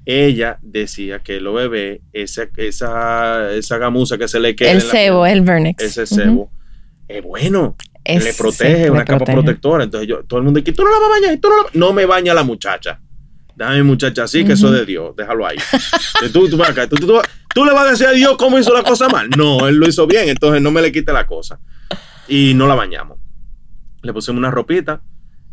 [0.06, 4.71] Ella decía que los bebés, esa, esa, esa gamuza que se le queda.
[4.71, 5.84] El la cebo, el Vernex.
[5.84, 6.49] Ese cebo,
[7.08, 7.75] es bueno.
[8.06, 9.34] Es- le protege, sí, una le capa protege.
[9.38, 9.84] protectora.
[9.84, 11.56] Entonces yo, todo el mundo dice, tú no la vas a bañar, y tú no
[11.63, 13.00] la No me baña la muchacha.
[13.58, 15.56] Dame muchacha así, que eso es de Dios, déjalo ahí.
[16.34, 17.22] Tú, tú, acá, tú, tú- tú-
[17.54, 19.30] tú le vas a decir a Dios cómo hizo la cosa mal.
[19.38, 21.60] No, él lo hizo bien, entonces no me le quite la cosa.
[22.28, 23.18] Y no la bañamos.
[24.04, 25.02] Le pusimos una ropita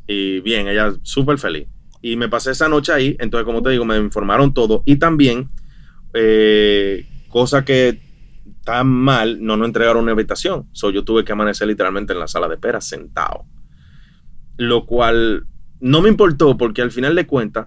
[0.07, 1.69] y bien, ella súper feliz.
[2.03, 4.83] Y me pasé esa noche ahí, entonces como te digo, me informaron todo.
[4.85, 5.49] Y también,
[6.13, 8.01] eh, cosa que
[8.65, 10.69] tan mal, no nos entregaron una habitación.
[10.73, 13.45] So, yo tuve que amanecer literalmente en la sala de espera, sentado.
[14.57, 15.47] Lo cual
[15.81, 17.67] no me importó porque al final de cuentas,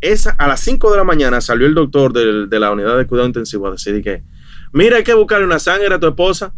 [0.00, 3.06] esa, a las 5 de la mañana salió el doctor del- de, la unidad de
[3.06, 4.22] cuidado intensivo a decir que,
[4.72, 6.54] mira, hay que buscarle una sangre a tu esposa.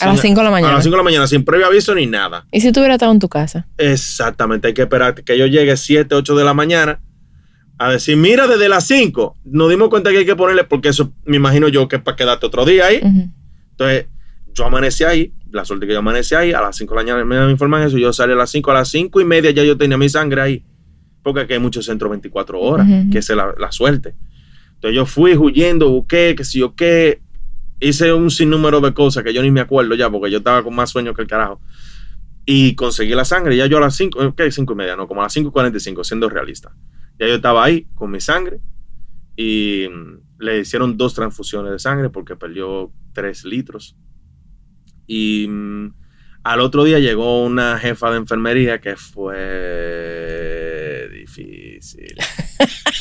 [0.00, 0.72] A las Sin- 5 de la mañana.
[0.72, 2.46] A las 5 de la mañana, sin previo aviso ni nada.
[2.50, 3.68] ¿Y si tú hubieras estado en tu casa?
[3.78, 7.00] Exactamente, hay que esperar que yo llegue 7, 8 de la mañana
[7.86, 11.12] a decir, mira, desde las 5 nos dimos cuenta que hay que ponerle, porque eso
[11.24, 13.00] me imagino yo que es para quedarte otro día ahí.
[13.70, 14.06] Entonces,
[14.52, 17.46] yo amanecí ahí, la suerte que yo amanecí ahí, a las 5 de la mañana
[17.46, 19.76] me informan eso, yo salí a las 5, a las 5 y media ya yo
[19.76, 20.64] tenía mi sangre ahí,
[21.22, 24.14] porque aquí hay muchos centros 24 horas, que esa es la, la suerte.
[24.74, 27.22] Entonces yo fui huyendo, busqué, que si yo qué,
[27.82, 30.74] hice un sinnúmero de cosas que yo ni me acuerdo ya, porque yo estaba con
[30.74, 31.60] más sueño que el carajo.
[32.44, 34.50] Y conseguí la sangre, ya yo a las 5, ¿qué?
[34.50, 36.72] 5 y media, no, como a las 5 y 45, siendo realista.
[37.22, 38.58] Ya yo estaba ahí con mi sangre
[39.36, 43.94] y mm, le hicieron dos transfusiones de sangre porque perdió 3 litros.
[45.06, 45.94] Y mm,
[46.42, 49.38] al otro día llegó una jefa de enfermería que fue
[51.12, 52.12] difícil.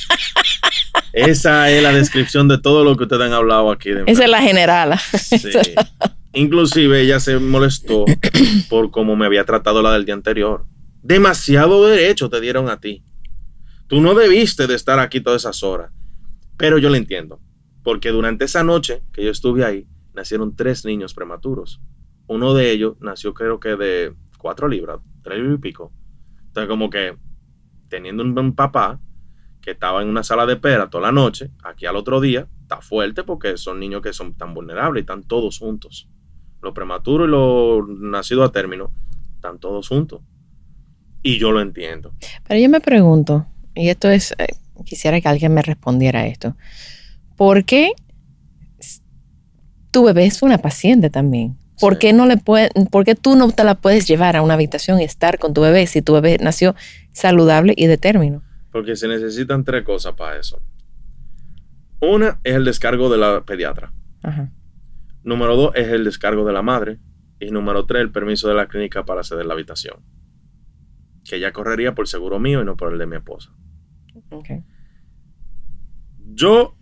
[1.14, 3.90] Esa es la descripción de todo lo que ustedes han hablado aquí.
[3.90, 5.00] De Esa es la generala.
[5.00, 5.50] Sí.
[6.34, 8.06] Inclusive ella se molestó
[8.70, 10.68] por cómo me había tratado la del día anterior.
[11.02, 13.04] Demasiado derecho te dieron a ti.
[13.92, 15.92] Tú no debiste de estar aquí todas esas horas.
[16.56, 17.42] Pero yo le entiendo.
[17.84, 21.82] Porque durante esa noche que yo estuve ahí, nacieron tres niños prematuros.
[22.26, 25.92] Uno de ellos nació creo que de cuatro libras, tres libras y pico.
[26.38, 27.18] Entonces como que
[27.90, 29.02] teniendo un, un papá
[29.60, 32.80] que estaba en una sala de espera toda la noche, aquí al otro día, está
[32.80, 36.08] fuerte porque son niños que son tan vulnerables y están todos juntos.
[36.62, 38.94] Los prematuros y los nacidos a término
[39.36, 40.22] están todos juntos.
[41.22, 42.14] Y yo lo entiendo.
[42.48, 44.48] Pero yo me pregunto, y esto es, eh,
[44.86, 46.56] quisiera que alguien me respondiera a esto.
[47.38, 47.92] ¿Por qué
[49.92, 51.58] tu bebé es una paciente también?
[51.80, 52.00] ¿Por Sí.
[52.00, 55.00] qué no le puede, por qué tú no te la puedes llevar a una habitación
[55.02, 56.76] y estar con tu bebé si tu bebé nació
[57.12, 58.44] saludable y de término?
[58.72, 60.62] Porque se necesitan tres cosas para eso.
[62.00, 63.94] Una es el descargo de la pediatra.
[64.24, 64.52] Ajá.
[65.24, 67.00] Número dos es el descargo de la madre.
[67.40, 69.98] Y número tres, el permiso de la clínica para ceder la habitación.
[71.24, 73.52] Que ella correría por seguro mío y no por el de mi esposa.
[74.32, 74.48] Ok.
[76.34, 76.76] Yo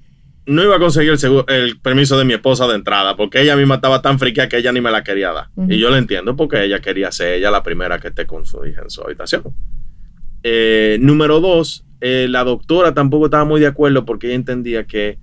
[0.46, 3.56] no iba a conseguir el, seguro- el permiso de mi esposa de entrada porque ella
[3.56, 5.48] misma estaba tan friquea que ella ni me la quería dar.
[5.70, 8.66] Y yo lo entiendo porque ella quería ser ella la primera que esté con su
[8.66, 9.44] hija en su habitación.
[10.44, 15.20] Eh, número dos, eh, la doctora tampoco estaba muy de acuerdo porque ella entendía que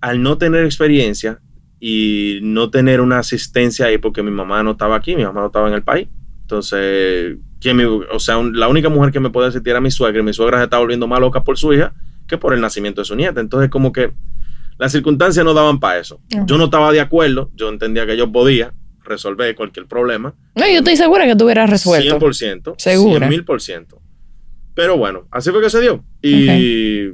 [0.00, 1.40] al no tener experiencia
[1.80, 5.46] y no tener una asistencia ahí porque mi mamá no estaba aquí, mi mamá no
[5.46, 6.08] estaba en el país.
[6.42, 9.90] Entonces, ¿quién me- o sea, un- la única mujer que me podía asistir era mi
[9.90, 11.94] suegra y mi suegra se estaba volviendo más loca por su hija
[12.28, 13.40] que por el nacimiento de su nieta.
[13.40, 14.12] Entonces, como que
[14.78, 16.20] las circunstancias no daban para eso.
[16.46, 20.34] Yo no estaba de acuerdo, yo entendía que yo podía resolver cualquier problema.
[20.54, 22.18] No, yo estoy segura que tú hubieras resuelto.
[22.18, 22.74] 100%.
[22.76, 23.18] Segura.
[23.20, 24.02] 100 mil por ciento.
[24.74, 26.04] Pero bueno, así fue que se dio.
[26.20, 27.06] Y,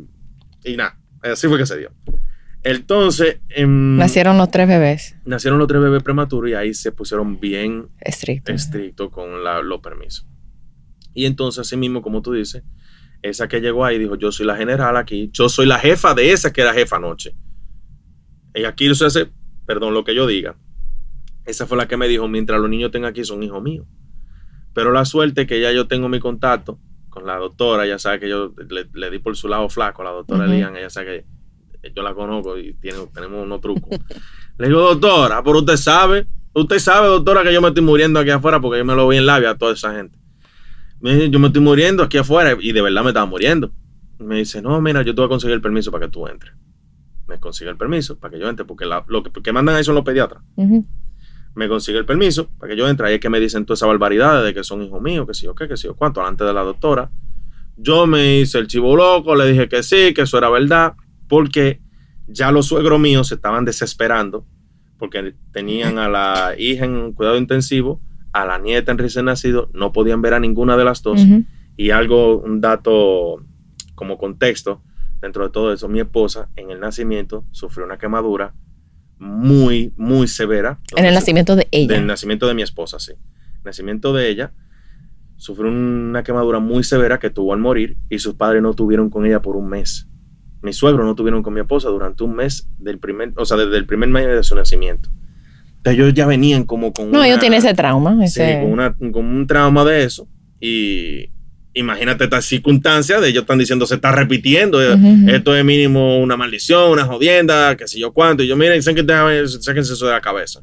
[0.65, 1.91] y nada, así fue que se dio.
[2.63, 5.17] Entonces, em, Nacieron los tres bebés.
[5.25, 8.53] nacieron los tres bebés prematuros y ahí se pusieron bien Estricto.
[8.53, 10.27] estrictos con la- los permisos.
[11.15, 12.63] Y entonces, así mismo, como tú dices,
[13.23, 16.33] esa que llegó ahí dijo, yo soy la general aquí, yo soy la jefa de
[16.33, 17.35] esa que era jefa anoche.
[18.55, 19.31] Y aquí se hace,
[19.67, 20.57] perdón, lo que yo diga.
[21.45, 23.87] Esa fue la que me dijo, mientras los niños tengan aquí son hijos míos.
[24.73, 28.29] Pero la suerte que ya yo tengo mi contacto con la doctora, ya sabe que
[28.29, 30.53] yo le, le di por su lado flaco a la doctora Ujú.
[30.53, 31.25] Elian, ella sabe
[31.83, 33.99] que yo la conozco y tiene, tenemos unos trucos.
[34.59, 38.31] le digo, doctora, pero usted sabe, usted sabe, doctora, que yo me estoy muriendo aquí
[38.31, 40.20] afuera porque yo me lo vi en labia a toda esa gente.
[41.01, 43.73] Me dice, yo me estoy muriendo aquí afuera y de verdad me estaba muriendo.
[44.19, 46.53] Me dice, no, mira, yo te voy a conseguir el permiso para que tú entres.
[47.27, 49.85] Me consigue el permiso para que yo entre, porque la- lo que, que mandan ahí
[49.85, 50.43] son los pediatras
[51.55, 53.07] me consigue el permiso para que yo entre.
[53.07, 55.47] Ahí es que me dicen toda esa barbaridad de que son hijos míos, que sí
[55.47, 57.11] o qué, que sí o cuánto, delante de la doctora.
[57.77, 60.95] Yo me hice el chivo loco, le dije que sí, que eso era verdad,
[61.29, 61.81] porque
[62.27, 64.45] ya los suegros míos se estaban desesperando,
[64.99, 68.01] porque tenían a la hija en cuidado intensivo,
[68.33, 71.21] a la nieta en recién nacido, no podían ver a ninguna de las dos.
[71.77, 73.45] Y algo, un dato
[73.95, 74.83] como contexto,
[75.21, 78.55] dentro de todo eso, mi esposa en el nacimiento sufrió una quemadura
[79.19, 80.81] muy, muy severa.
[80.97, 81.95] En el nacimiento de ella.
[81.95, 83.13] del nacimiento de mi esposa, sí.
[83.65, 84.53] Nacimiento de ella,
[85.37, 89.27] sufrió una quemadura muy severa que tuvo al morir y sus padres no tuvieron con
[89.27, 90.09] ella por un mes.
[90.63, 93.77] Mis suegros no tuvieron con mi esposa durante un mes del primer, o sea, desde
[93.77, 95.11] el primer mes de su nacimiento.
[95.81, 98.15] Entonces ellos ya venían como con no, una- ellos tienen ese trauma.
[98.29, 98.61] sí, Ese...
[98.63, 100.29] con, una- con un trauma de eso
[100.61, 101.31] y
[101.73, 104.97] imagínate estas circunstancias de ellos están diciendo se está repitiendo eh,
[105.29, 108.93] esto es mínimo una maldición una jodienda qué sé yo cuánto y yo miren sé
[108.95, 109.05] que
[109.61, 110.61] sáquense eso de la cabeza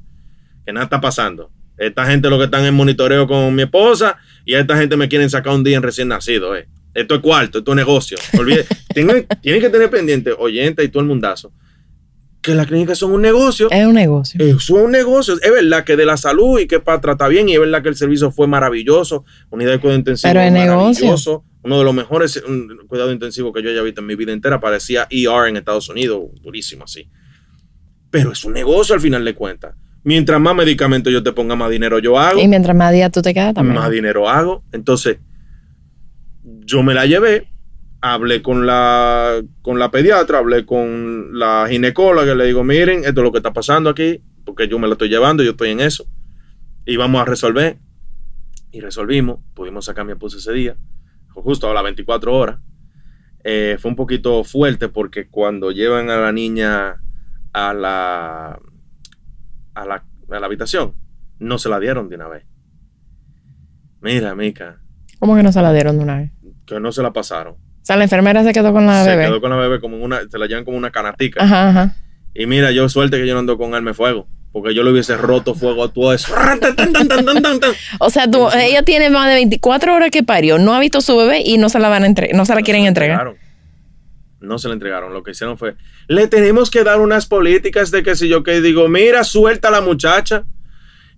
[0.66, 4.54] que nada está pasando esta gente lo que están en monitoreo con mi esposa y
[4.56, 6.68] a esta gente me quieren sacar un día en recién nacido eh.
[6.94, 11.02] esto es cuarto esto es negocio Olvide- tienen, tienen que tener pendiente oyente y todo
[11.02, 11.52] el mundazo
[12.48, 14.40] que las clínicas son un negocio Es un negocio.
[14.40, 15.34] es un negocio.
[15.34, 17.90] Es verdad que de la salud y que para tratar bien, y es verdad que
[17.90, 19.26] el servicio fue maravilloso.
[19.50, 21.44] Unidad de cuidado intensivo Pero es maravilloso.
[21.64, 24.62] Uno de los mejores mm, cuidados intensivos que yo haya visto en mi vida entera.
[24.62, 27.10] Parecía ER en Estados Unidos, durísimo así.
[28.10, 29.76] Pero es un negocio al final de cuentas.
[30.06, 32.40] Mientras más medicamentos yo te ponga, más dinero yo hago.
[32.40, 33.76] Y mientras más días tú te quedas también.
[33.76, 34.64] Más dinero hago.
[34.72, 35.18] Entonces,
[36.44, 37.50] yo me la llevé,
[38.02, 43.24] hablé con la, con la pediatra, hablé con la ginecóloga, le digo, miren, esto es
[43.24, 46.08] lo que está pasando aquí, porque yo me la estoy llevando, yo estoy en eso.
[46.86, 47.78] Y vamos a resolver.
[48.72, 50.78] Y resolvimos, pudimos sacar a mi esposa ese día,
[51.34, 52.60] justo a las 24 horas.
[53.44, 57.02] Eh, fue un poquito fuerte porque cuando llevan a la niña
[57.54, 58.60] a la,
[59.74, 60.94] a la, a la habitación,
[61.40, 62.46] no se la dieron de una vez.
[64.02, 64.82] Mira, Mica,
[65.20, 66.32] ¿Cómo que no se la dieron de una vez?
[66.66, 67.56] que no se la pasaron.
[67.88, 69.28] O sea, la enfermera se quedó con la se bebé.
[69.28, 71.42] quedó con la bebé como una, se la llevan como una canatica.
[71.42, 71.96] Ajá, ajá.
[72.36, 74.28] Y mira, yo suerte que yo no ando con arma de fuego.
[74.52, 76.34] Porque yo le hubiese roto fuego a todo eso.
[78.00, 81.16] O sea, tú, ella tiene más de 24 horas que parió, no ha visto su
[81.16, 83.20] bebé y no se la van a entre- no se la quieren entregar.
[83.22, 83.38] entregaron.
[84.40, 85.14] No se la entregaron.
[85.14, 85.76] Lo que hicieron fue,
[86.08, 89.72] le tenemos que dar unas políticas de que si yo que digo, mira, suelta a
[89.72, 90.44] la muchacha.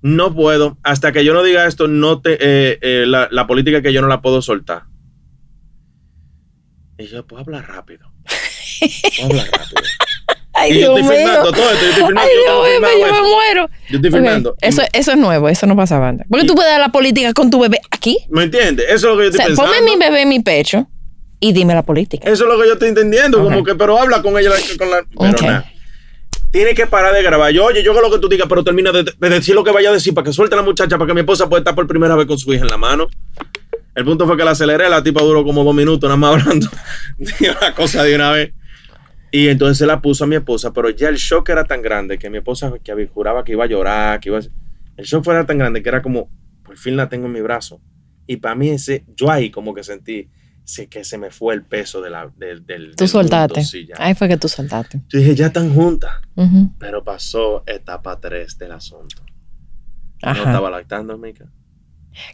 [0.02, 0.78] No puedo.
[0.84, 4.02] Hasta que yo no diga esto, no te, eh, eh, la, la política que yo
[4.02, 4.84] no la puedo soltar.
[7.00, 8.12] Y yo, puedo hablar rápido.
[9.24, 9.82] Hablar rápido.
[10.54, 11.18] Ay, Y yo Dios estoy mío.
[11.28, 13.70] filmando todo esto, yo estoy filmando, Ay, yo Dios mío, yo me muero.
[13.90, 14.56] Yo estoy Ok, filmando.
[14.62, 16.28] Eso, eso es nuevo, eso no pasaba antes.
[16.30, 18.18] Porque tú puedes dar la política con tu bebé aquí.
[18.30, 18.86] ¿Me entiendes?
[18.90, 19.72] Eso es lo que yo O estoy sea, pensando.
[19.72, 20.88] ponme mi bebé en mi pecho
[21.40, 22.30] y dime la política.
[22.30, 23.42] Eso es lo que yo estoy entendiendo.
[23.42, 24.52] Como que, pero habla con ella.
[24.78, 25.42] Con la, pero Ok.
[25.44, 25.72] nada.
[26.52, 27.52] Tiene que parar de grabar.
[27.54, 29.72] Yo, oye, yo hago lo que tú digas, pero termina de, de decir lo que
[29.72, 31.76] vaya a decir para que suelte a la muchacha, para que mi esposa pueda estar
[31.76, 33.08] por primera vez con su hija en la mano.
[33.96, 36.68] El punto fue que la aceleré, la tipa duró como dos minutos nada más hablando
[37.18, 38.54] de una cosa de una vez.
[39.32, 42.18] Y entonces se la puso a mi esposa, pero ya el shock era tan grande
[42.18, 44.42] que mi esposa que juraba que iba a llorar, que iba a...
[44.98, 46.30] El shock fuera tan grande que era como,
[46.64, 47.82] por fin la tengo en mi brazo.
[48.26, 50.30] Y para mí ese, yo ahí como que sentí
[50.70, 53.64] sí, que se me fue el peso de la, del, del, Tú del soltaste.
[53.64, 53.90] sí.
[53.98, 55.02] Ahí fue que tú soltaste.
[55.10, 56.12] Yo dije, ya están juntas.
[56.36, 56.74] Ujú.
[56.78, 59.24] Pero pasó etapa 3 del asunto.
[60.22, 60.44] No Ajá.
[60.44, 61.46] estaba lactando, Mica.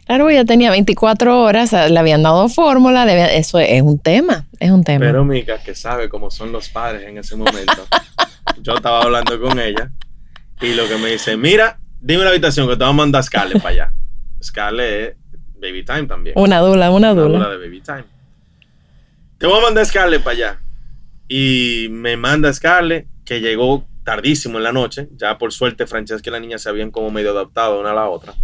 [0.06, 4.70] Claro, ella tenía 24 horas, le habían dado fórmula, habían- eso es un tema, es
[4.70, 5.04] un tema.
[5.04, 7.86] Pero Mica, que sabe cómo son los padres en ese momento,
[8.62, 9.90] yo estaba hablando con ella
[10.60, 13.62] y lo que me dice, mira, dime la habitación que te vamos a mandar Scarlett
[13.62, 13.92] para allá.
[14.42, 16.34] Scarlett es Baby Time también.
[16.38, 17.38] una dula, una Una dula.
[17.38, 18.04] dula de Baby Time.
[19.38, 20.60] Te voy a mandar Scarlett para allá.
[21.28, 25.08] Y me manda Scarlett, que llegó tardísimo en la noche.
[25.16, 28.08] Ya por suerte, Francesca y la niña se habían como medio adaptado una a la
[28.08, 28.34] otra.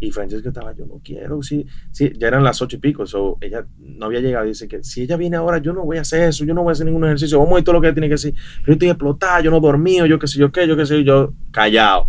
[0.00, 3.38] Y Francesca estaba, yo no quiero, sí, sí, ya eran las ocho y pico, so,
[3.40, 6.28] ella no había llegado, dice que si ella viene ahora, yo no voy a hacer
[6.28, 8.08] eso, yo no voy a hacer ningún ejercicio, vamos a ir todo lo que tiene
[8.08, 10.76] que decir, pero yo estoy explotada, yo no dormí, yo qué sé yo qué, yo
[10.76, 12.08] qué sé, yo callado.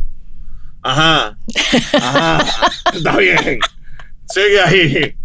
[0.81, 1.37] Ajá,
[1.93, 2.45] ajá,
[2.93, 3.59] está bien,
[4.27, 5.15] sigue ahí.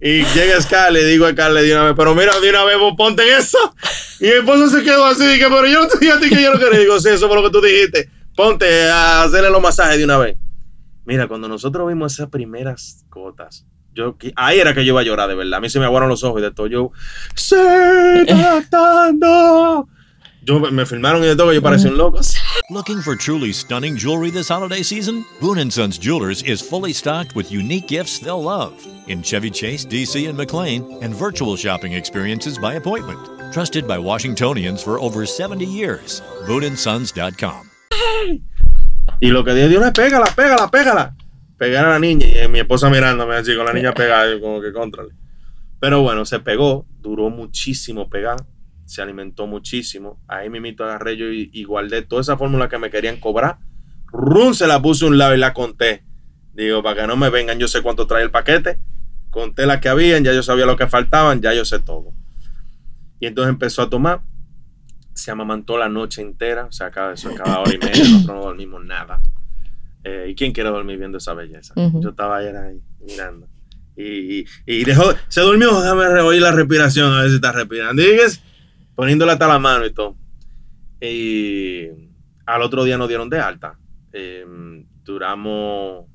[0.00, 2.78] Y llega Scarlett, le digo a Scarlett de una vez, pero mira, de una vez
[2.78, 3.58] vos ponte en eso.
[4.20, 6.60] Y mi esposo se quedó así, dije, pero yo no te dije que yo no
[6.60, 6.78] quería.
[6.78, 8.08] Digo, sí, eso fue lo que tú dijiste.
[8.36, 10.36] Ponte a hacerle los masajes de una vez.
[11.08, 15.04] Mira, cuando nosotros vimos esas primeras gotas, yo, que- ahí era que yo iba a
[15.04, 15.54] llorar, de verdad.
[15.54, 16.66] A mí se me aguaron los ojos y de todo.
[16.66, 16.92] Yo,
[17.34, 17.56] ¡Sí,
[18.28, 19.88] lactando!
[20.42, 22.20] Yo, me filmaron y de todo, yo parecía un loco.
[22.70, 25.24] Looking for truly stunning jewelry this holiday season?
[25.40, 28.74] Boone & Sons Jewelers is fully stocked with unique gifts they'll love
[29.08, 33.18] in Chevy Chase, DC, and McLean, and virtual shopping experiences by appointment.
[33.54, 36.20] Trusted by Washingtonians for over 70 years.
[36.46, 37.70] BooneAndSons.com.
[39.20, 41.16] Y lo que dije, Dios, pégala, pégala, pégala.
[41.56, 44.60] Pegar a la niña y eh, mi esposa mirándome así con la niña pegada, como
[44.60, 45.10] que contrale.
[45.80, 48.36] Pero bueno, se pegó, duró muchísimo pegar,
[48.84, 50.20] se alimentó muchísimo.
[50.28, 53.58] Ahí mismito agarré yo y, y guardé toda esa fórmula que me querían cobrar.
[54.06, 56.04] Run, se la puse a un lado y la conté.
[56.52, 58.78] Digo, para que no me vengan, yo sé cuánto trae el paquete.
[59.30, 62.14] Conté las que habían, ya yo sabía lo que faltaban, ya yo sé todo.
[63.20, 64.22] Y entonces empezó a tomar.
[65.18, 68.42] Se amamantó la noche entera, o sea, cada, eso, cada hora y media, nosotros no
[68.42, 69.20] dormimos nada.
[70.04, 71.74] Eh, ¿Y quién quiere dormir viendo esa belleza?
[72.00, 73.48] Yo estaba ayer ahí mirando.
[73.96, 78.00] Y, y, y dejó, se durmió, déjame oír la respiración, a ver si está respirando.
[78.00, 78.40] Y es
[78.94, 80.16] poniéndole hasta la mano y todo.
[81.00, 81.88] Y
[82.46, 83.76] al otro día nos dieron de alta.
[84.12, 84.46] Eh,
[85.02, 86.06] duramos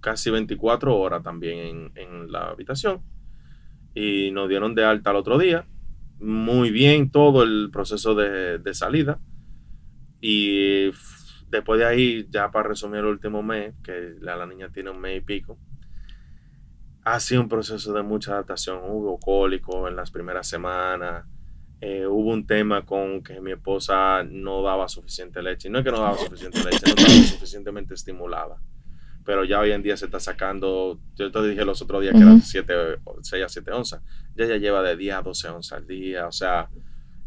[0.00, 3.00] casi 24 horas también en, en la habitación.
[3.94, 5.64] Y nos dieron de alta al otro día.
[6.20, 9.18] Muy bien todo el proceso de, de salida.
[10.20, 10.90] Y
[11.48, 15.00] después de ahí, ya para resumir el último mes, que la, la niña tiene un
[15.00, 15.58] mes y pico,
[17.04, 18.80] ha sido un proceso de mucha adaptación.
[18.84, 21.24] Hubo cólico en las primeras semanas.
[21.80, 25.70] eh, hubo un tema con que mi esposa no daba suficiente leche.
[25.70, 28.56] No es que no daba suficiente leche, no estaba suficientemente estimulada.
[29.24, 32.20] Pero ya hoy en día se está sacando, yo te dije los otros días que
[32.22, 32.72] eran 7,
[33.22, 34.00] 6 a 7 onzas.
[34.34, 36.26] Ya ella lleva de 10 a 12 onzas al día.
[36.26, 36.68] O sea,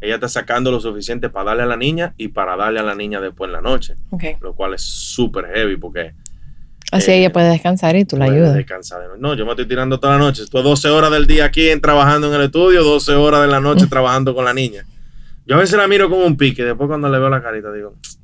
[0.00, 2.94] ella está sacando lo suficiente para darle a la niña y para darle a la
[2.94, 3.96] niña después en la noche.
[4.40, 6.14] Lo cual es súper heavy porque
[6.92, 8.54] Así Eh, ella puede descansar y tú la ayudas.
[8.54, 9.00] descansar.
[9.18, 10.42] No, yo me estoy tirando toda la noche.
[10.42, 13.86] Estoy 12 horas del día aquí trabajando en el estudio, 12 horas de la noche
[13.90, 14.84] trabajando con la niña.
[15.46, 17.94] Yo a veces la miro como un pique, después cuando le veo la carita digo,
[17.96, 18.23] "Diantre,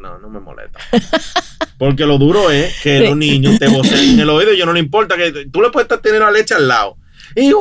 [0.00, 0.80] no, no me molesta.
[1.78, 3.04] Porque lo duro es que Sí.
[3.06, 5.70] los niños te vocean en el oído y yo no le importa que tú le
[5.70, 6.96] puedes estar teniendo la leche al lado.
[7.36, 7.52] Y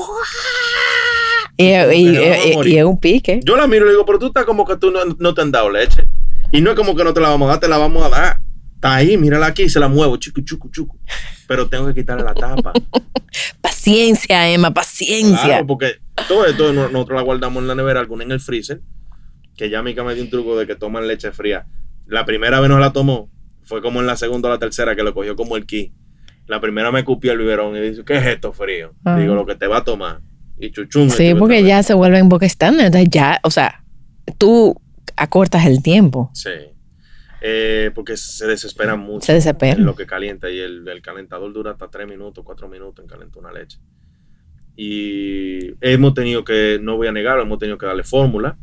[1.58, 3.40] Y, y- y- y- y es un pique.
[3.44, 5.42] yo la miro y le digo, pero tú estás como que tú no, no te
[5.42, 6.04] han dado leche.
[6.52, 8.10] Y no es como que no te la vamos a dar, te la vamos a
[8.10, 8.38] dar.
[8.76, 10.98] Está ahí, mírala aquí, se la muevo, chucu, chucu, chucu.
[11.48, 12.72] Pero tengo que quitarle la tapa.
[13.62, 15.44] Paciencia, Emma, paciencia.
[15.46, 15.96] Claro, porque
[16.28, 18.82] todo esto no- nosotros la guardamos en la nevera, alguna en el freezer.
[19.58, 21.66] Que ya Mica me dio un truco de que toman leche fría.
[22.10, 23.30] La primera vez no la tomó,
[23.64, 25.94] fue como en la segunda o la tercera que lo cogió como el ki.
[26.48, 28.96] La primera me cupió el biberón y dice, ¿qué es esto frío?
[29.06, 29.20] Ah.
[29.20, 30.22] Digo, lo que te va a tomar.
[30.58, 31.10] Y chuchum.
[31.10, 32.88] Sí, porque ya se vuelve en boca estándar.
[32.88, 33.84] Entonces ya, o sea,
[34.38, 34.76] tú
[35.16, 36.32] acortas el tiempo.
[36.34, 36.50] Sí.
[37.42, 39.28] Eh, porque se desesperan mucho.
[39.28, 39.74] Se desespera.
[39.74, 43.08] en lo que calienta y el, el calentador dura hasta 3 minutos, 4 minutos en
[43.08, 43.80] calentar una leche.
[44.76, 48.58] Y hemos tenido que, no voy a negarlo, hemos tenido que darle fórmula.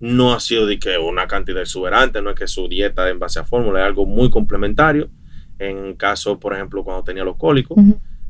[0.00, 3.40] No ha sido de que una cantidad exuberante, no es que su dieta en base
[3.40, 5.10] a fórmula, es algo muy complementario.
[5.58, 7.76] En caso, por ejemplo, cuando tenía los cólicos,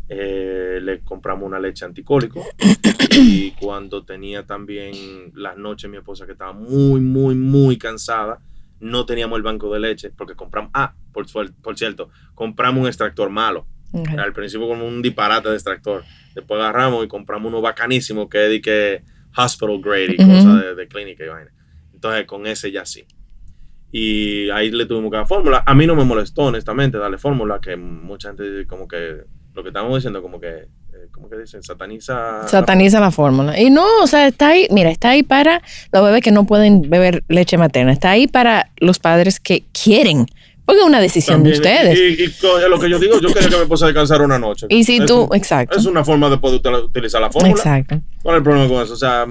[0.08, 2.42] eh, le compramos una leche anticólico.
[3.12, 4.94] y cuando tenía también
[5.34, 8.40] las noches, mi esposa que estaba muy, muy, muy cansada,
[8.80, 11.26] no teníamos el banco de leche porque compramos, ah, por,
[11.60, 13.66] por cierto, compramos un extractor malo.
[14.18, 16.04] Al principio como un disparate de extractor.
[16.34, 19.02] Después agarramos y compramos uno bacanísimo que es de que
[19.34, 21.50] hospital grade y cosas de, de clínica y vaina.
[21.98, 23.04] Entonces, con ese ya sí.
[23.90, 25.64] Y ahí le tuvimos que dar fórmula.
[25.66, 29.22] A mí no me molestó, honestamente, darle fórmula, que mucha gente como que,
[29.54, 30.68] lo que estamos diciendo, como que, eh,
[31.10, 31.62] ¿cómo que dicen?
[31.62, 32.46] Sataniza.
[32.46, 33.58] Sataniza la fórmula.
[33.58, 35.60] Y no, o sea, está ahí, mira, está ahí para
[35.92, 37.90] los bebés que no pueden beber leche materna.
[37.92, 40.26] Está ahí para los padres que quieren.
[40.66, 41.98] Porque es una decisión También, de ustedes.
[41.98, 44.66] Y, y lo que yo digo, yo quería que mi esposa descansara una noche.
[44.68, 45.78] Y si Es tú- un- exacto.
[45.78, 47.54] Es una forma de poder util- utilizar la fórmula.
[47.54, 48.02] Exacto.
[48.22, 48.92] ¿Cuál es el problema con eso?
[48.92, 49.24] O sea,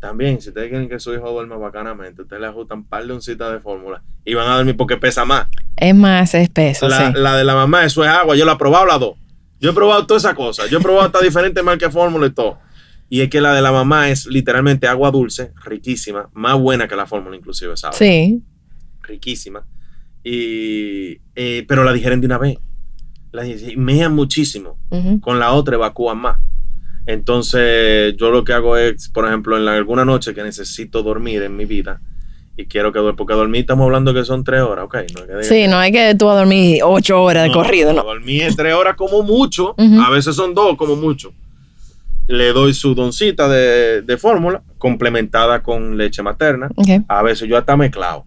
[0.00, 3.12] también, si ustedes quieren que su hijo duerma bacanamente, ustedes le ajustan un par de
[3.12, 5.48] oncitas de fórmula y van a dormir porque pesa más.
[5.76, 7.18] Es más espeso, La, sí.
[7.18, 8.36] la de la mamá, eso es agua.
[8.36, 9.16] Yo la he probado las dos.
[9.60, 10.70] Yo he probado todas esas cosas.
[10.70, 12.58] Yo he probado hasta diferentes marcas de fórmula y todo.
[13.08, 16.94] Y es que la de la mamá es literalmente agua dulce, riquísima, más buena que
[16.94, 17.96] la fórmula inclusive, ¿sabes?
[17.96, 18.42] Sí.
[19.02, 19.64] Riquísima.
[20.22, 22.58] Y, eh, pero la digieren de una vez.
[23.32, 23.44] La
[23.76, 24.78] mean muchísimo.
[25.20, 26.38] Con la otra evacúan más.
[27.08, 31.42] Entonces, yo lo que hago es, por ejemplo, en la- alguna noche que necesito dormir
[31.42, 32.00] en mi vida
[32.56, 34.94] y quiero que duerma, porque dormir estamos hablando que son tres horas, ¿ok?
[35.14, 38.02] No, es que Sí, no hay que tú a dormir ocho horas de corrido, ¿no?
[38.02, 39.74] Dormí en tres horas como mucho.
[40.04, 41.32] A veces son dos como mucho.
[42.26, 46.68] Le doy su doncita de, de fórmula complementada con leche materna.
[47.08, 48.26] A veces yo hasta mezclado.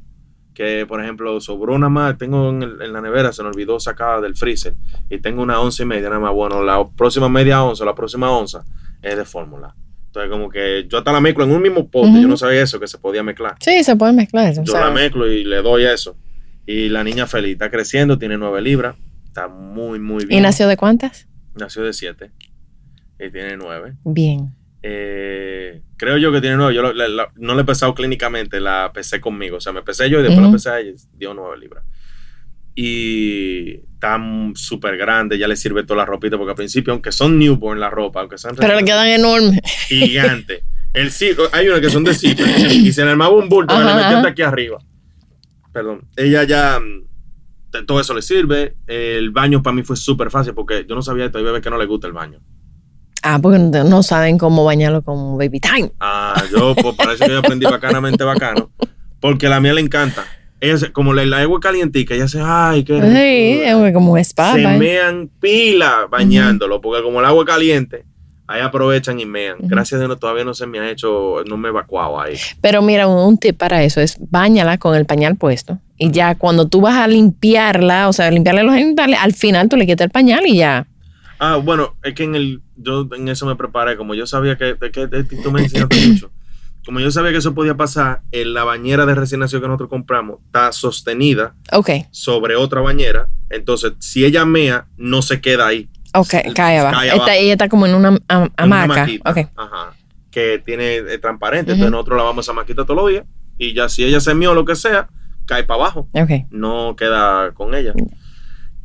[0.54, 3.80] Que, por ejemplo, sobró una más, tengo en, el- en la nevera, se me olvidó
[3.80, 4.74] sacar del freezer.
[5.10, 6.34] Y tengo una once y media nada más.
[6.34, 8.64] Bueno, la próxima media onza, la próxima onza
[9.02, 9.74] es de fórmula.
[10.08, 12.10] Entonces, como que yo hasta la mezclo en un mismo pote.
[12.22, 13.56] Yo no sabía eso, que se podía mezclar.
[13.62, 14.62] Sí, se puede mezclar eso.
[14.64, 16.18] Yo la mezclo y le doy eso.
[16.66, 18.96] Y la niña feliz, está creciendo, tiene nueve libras,
[19.26, 20.40] está muy, muy bien.
[20.40, 21.28] ¿Y nació de cuántas?
[21.56, 22.32] Nació de siete
[23.20, 23.94] y tiene nueve.
[24.04, 24.54] Bien.
[24.84, 26.74] Eh, creo yo que tiene nueve.
[26.74, 29.58] Yo la- la- no le he pesado clínicamente, la pesé conmigo.
[29.58, 31.84] O sea, me pesé yo y después la pesé a ella dio nueve libras.
[32.74, 34.18] Y está
[34.56, 37.90] súper grande, ya le sirve toda la ropita, porque al principio, aunque son newborn la
[37.90, 39.60] ropa, aunque sean Pero le quedan enormes.
[39.88, 40.64] gigante.
[40.94, 43.80] El zipper- hay unas que son de zipper y se le armaba un bulto que
[43.82, 44.18] le Ajá, metía ajá.
[44.18, 44.78] hasta aquí arriba.
[45.72, 46.02] Perdón.
[46.18, 47.04] Ella ya mm,
[47.72, 48.76] de- todo eso le sirve.
[48.88, 51.38] El baño para mí fue súper fácil porque yo no sabía esto.
[51.38, 52.40] Hay bebés que no les gusta el baño.
[53.24, 55.92] Ah, porque no saben cómo bañarlo con baby time.
[56.00, 58.70] Ah, yo pues, parece que yo aprendí bacanamente bacano.
[59.20, 60.26] Porque la mía le encanta.
[60.60, 63.86] Ella como la, la agua calientica, ella se, ay, qué Sí, rico".
[63.86, 64.54] es como un spa.
[64.54, 68.06] se mean pila bañándolo, porque como el agua es caliente,
[68.48, 69.56] ahí aprovechan y mean.
[69.60, 72.36] Gracias a Dios todavía no se me ha hecho, no me he evacuado ahí.
[72.62, 75.80] Pero mira, un, un tip para eso es bañala con el pañal puesto.
[75.98, 79.78] Y ya cuando tú vas a limpiarla, o sea, limpiarle los genitales, al final tú
[79.78, 80.88] le quitas el pañal y ya.
[81.44, 84.78] Ah, bueno, es que en el, yo en eso me preparé, como yo sabía que,
[84.92, 86.32] que de- tú me enseñaste mucho.
[86.86, 89.90] Como yo sabía que eso podía pasar, en la bañera de recién nacido que nosotros
[89.90, 91.56] compramos está sostenida
[92.12, 93.28] sobre otra bañera.
[93.50, 95.90] Entonces, si ella mea, no se queda ahí.
[96.14, 96.96] ok, cae abajo.
[96.98, 97.32] Cae Está, abajo.
[97.40, 99.02] ella está como en una am- en una hamaca.
[99.02, 99.94] maquita, Ok, Ajá.
[100.30, 101.72] Que tiene eh, transparente.
[101.72, 103.26] Entonces, nosotros lavamos esa maquita todos los días.
[103.58, 105.08] Y ya si ella se mió o lo que sea,
[105.46, 106.08] cae para abajo.
[106.52, 107.94] no queda con ella.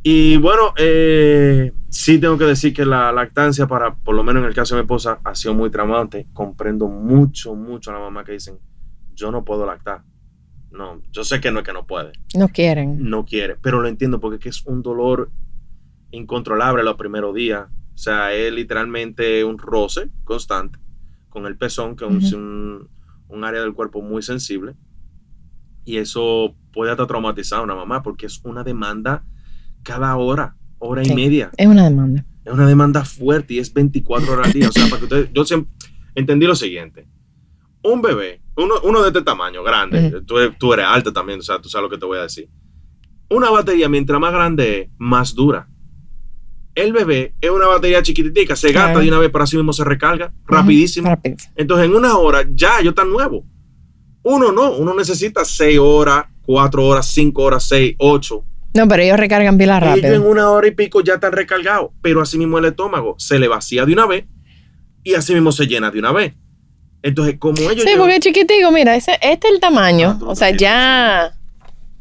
[0.03, 4.49] Y bueno, eh, sí tengo que decir que la lactancia para, por lo menos en
[4.49, 6.27] el caso de mi esposa, ha sido muy traumante.
[6.31, 8.59] Comprendo mucho, mucho a la mamá que dicen,
[9.15, 10.03] yo no puedo lactar.
[10.69, 13.09] No, yo sé que no es que no puede, No quieren.
[13.09, 15.31] no quiere, pero lo entiendo porque es un dolor
[16.11, 17.67] incontrolable los primeros días.
[17.95, 20.77] O sea, es literalmente un roce constante
[21.29, 22.89] con el pezón, que es un,
[23.27, 24.75] un área del cuerpo muy sensible.
[25.83, 29.23] Y eso puede hasta traumatizar a una mamá porque es una demanda
[29.81, 31.11] cada hora, hora Sí.
[31.11, 31.51] y media.
[31.57, 32.25] Es una demanda.
[32.45, 34.69] Es una demanda fuerte y es 24 horas al día.
[34.69, 35.71] O sea, para que ustedes, yo siempre
[36.15, 37.07] entendí lo siguiente.
[37.83, 41.43] Un bebé, uno, uno de este tamaño, grande, tú, eres, tú eres alta también, o
[41.43, 42.49] sea, tú sabes lo que te voy a decir.
[43.29, 45.67] Una batería, mientras más grande es, más dura.
[46.75, 48.99] El bebé es una batería chiquititica, se gasta Claro.
[49.01, 51.19] de una vez, pero así mismo se recarga Rapidísimo.
[51.55, 53.45] Entonces, en una hora ya yo tan nuevo.
[54.23, 58.43] Uno no, uno necesita 6 horas, 4 horas, 5 horas, 6, 8.
[58.77, 60.29] No, pero ellos recargan pila Ellos en rápido.
[60.29, 63.85] una hora y pico ya están recargados, pero así mismo el estómago se le vacía
[63.85, 64.25] de una vez
[65.03, 66.33] y así mismo se llena de una vez.
[67.01, 70.17] Entonces, como ellos Sí, llevan- porque chiquitico, mira, ese, este es el tamaño.
[70.21, 71.33] Ah, o sea, ya.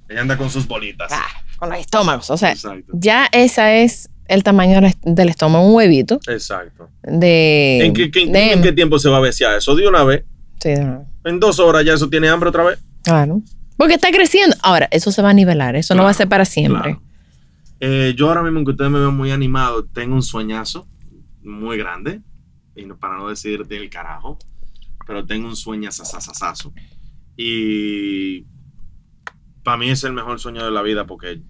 [0.09, 1.11] ella anda con sus bolitas.
[1.13, 1.25] Ah,
[1.59, 2.31] con los estómagos.
[2.31, 2.93] O sea, Exacto.
[2.95, 6.91] ya esa es el tamaño del est- del estómago, un huevito Exacto.
[7.03, 7.81] de.
[7.85, 9.75] ¿En qué, qué- de- en qué tiempo se va a vaciar eso?
[9.75, 10.25] De una vez.
[10.61, 11.07] Sí, de nuevo.
[11.25, 12.79] En dos horas ya eso tiene hambre otra vez.
[13.03, 13.41] Claro.
[13.77, 14.57] Porque está creciendo.
[14.63, 15.77] Ahora, eso se va a nivelar.
[15.77, 16.81] Eso no va a ser para siempre.
[16.83, 17.03] Claro.
[17.81, 20.89] Eh, yo ahora mismo, que ustedes me ven muy animado, tengo un sueñazo
[21.43, 22.23] muy grande.
[22.75, 24.39] Y no- para no decir del carajo.
[25.07, 26.73] Pero tengo un sueñazazazazo.
[27.37, 28.45] Y
[29.63, 31.43] para mí es el mejor sueño de la vida porque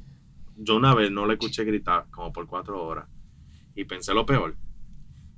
[0.57, 3.07] yo una vez no le escuché gritar como por cuatro horas.
[3.75, 4.57] Y pensé lo peor.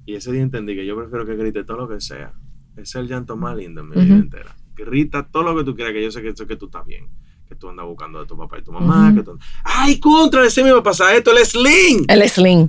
[0.06, 2.32] Y ese día entendí que yo prefiero que grite todo lo que sea.
[2.76, 4.56] Es el llanto más lindo en mi vida entera.
[4.84, 7.08] Grita todo lo que tú quieras, que yo sé que, que tú estás bien.
[7.48, 9.12] Que tú andas buscando de tu papá y tu mamá.
[9.14, 10.44] que tú- ¡Ay, contra!
[10.46, 12.04] Ese me va a pasar esto, el sling.
[12.08, 12.68] El sling.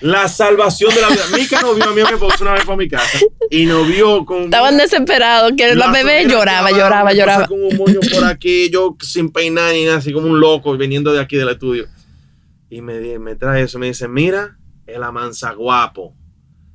[0.00, 1.22] La salvación de la vida.
[1.36, 3.18] Mica no vio a mí a mi esposo una vez para mi casa
[3.50, 4.44] y nos vio con.
[4.44, 7.46] Estaban desesperados, que la, bebé sobrina lloraba, lloraba, abajo, lloraba.
[7.46, 11.12] Con un moño por aquí, yo sin peinar ni nada, así como un loco viniendo
[11.12, 11.86] de aquí del estudio.
[12.70, 16.14] Y me, me trae eso, me dice: Mira, el amansa guapo,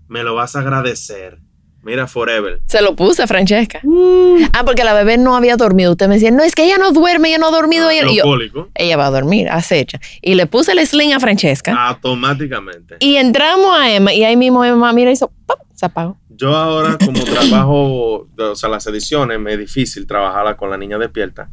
[0.07, 1.39] me lo vas a agradecer.
[1.87, 2.59] Mira, forever.
[2.65, 3.79] Se lo puse a Francesca.
[3.81, 4.39] Uh.
[4.51, 5.91] Ah, porque la bebé no había dormido.
[5.91, 7.89] Usted me decía, no, es que ella no duerme, ella no ha dormido.
[7.89, 8.03] ella-".
[8.03, 9.97] Los Y yo, ella va a dormir, acecha.
[10.21, 11.71] Y le puse el sling a Francesca.
[11.87, 12.97] automáticamente.
[12.99, 15.59] Y entramos a Emma y ahí mismo Emma, mira, hizo, ¡pap!
[15.73, 16.17] se apagó.
[16.29, 20.97] Yo ahora, como trabajo, o sea, las ediciones, me es difícil trabajarla con la niña
[20.97, 21.49] despierta.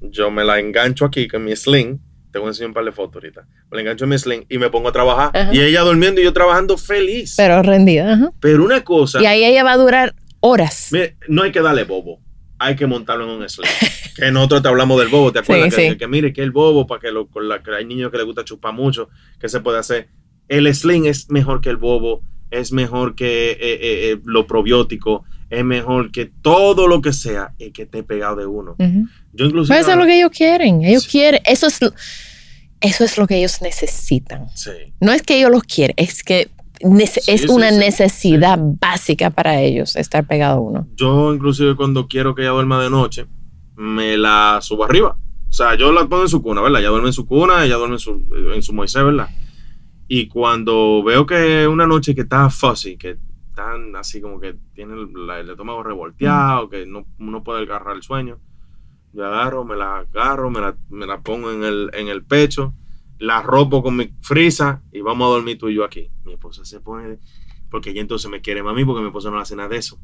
[0.00, 1.98] Yo me la engancho aquí con mi sling.
[2.32, 3.46] Te voy a enseñar un par de fotos ahorita.
[3.70, 5.30] Me la engancho en mi sling y me pongo a trabajar.
[5.36, 5.54] Ajá.
[5.54, 7.34] Y ella durmiendo y yo trabajando feliz.
[7.36, 8.32] Pero, Pero rendida, ajá.
[8.60, 10.88] una cosa, Y ahí ella va a durar horas.
[10.92, 12.20] mire, no hay que darle bobo.
[12.58, 13.68] Hay que montarlo en un sling.
[14.16, 15.74] que nosotros te hablamos del bobo, ¿te acuerdas?
[15.74, 15.96] Sí, que, sí.
[15.98, 18.26] que mire, que el bobo, para que, lo, con la- que hay niños que les
[18.26, 19.08] gusta chupar mucho,
[19.38, 20.08] que se puede hacer.
[20.48, 23.78] El sling es mejor que el bobo, es mejor que eh, eh,
[24.12, 28.46] eh, lo probiótico, es mejor que todo lo que sea y que esté pegado de
[28.46, 28.72] uno.
[28.78, 29.06] Ujú.
[29.34, 29.68] Yo incluso...
[29.68, 30.82] Pues eso es lo que ellos quieren.
[30.82, 31.10] Ellos Sí.
[31.10, 31.78] quieren, eso es,
[32.80, 34.48] eso es lo que ellos necesitan.
[34.54, 34.70] Sí.
[35.00, 36.50] No es que ellos los quieren, es que
[36.80, 40.88] nece- Sí, es una necesidad básica para ellos estar pegado a uno.
[40.96, 43.26] Yo inclusive cuando quiero que ella duerma de noche,
[43.76, 45.16] me la subo arriba.
[45.48, 46.80] O sea, yo la pongo en su cuna, ¿verdad?
[46.80, 48.24] Ella duerme en su cuna, ella duerme en su,
[48.54, 49.28] en su Moisés, ¿verdad?
[50.08, 53.18] Y cuando veo que una noche que está fuzzy, que
[53.52, 57.94] están así como que tiene el, la- el estómago revolteado, que no, no puede agarrar
[57.96, 58.38] el sueño,
[59.12, 62.72] yo agarro, me la agarro, me la, me la pongo en el, en el pecho,
[63.18, 66.10] la ropo con mi frisa y vamos a dormir tú y yo aquí.
[66.24, 67.18] Mi esposa se pone,
[67.70, 69.98] porque ella entonces me quiere mami porque mi esposa no hace nada de eso.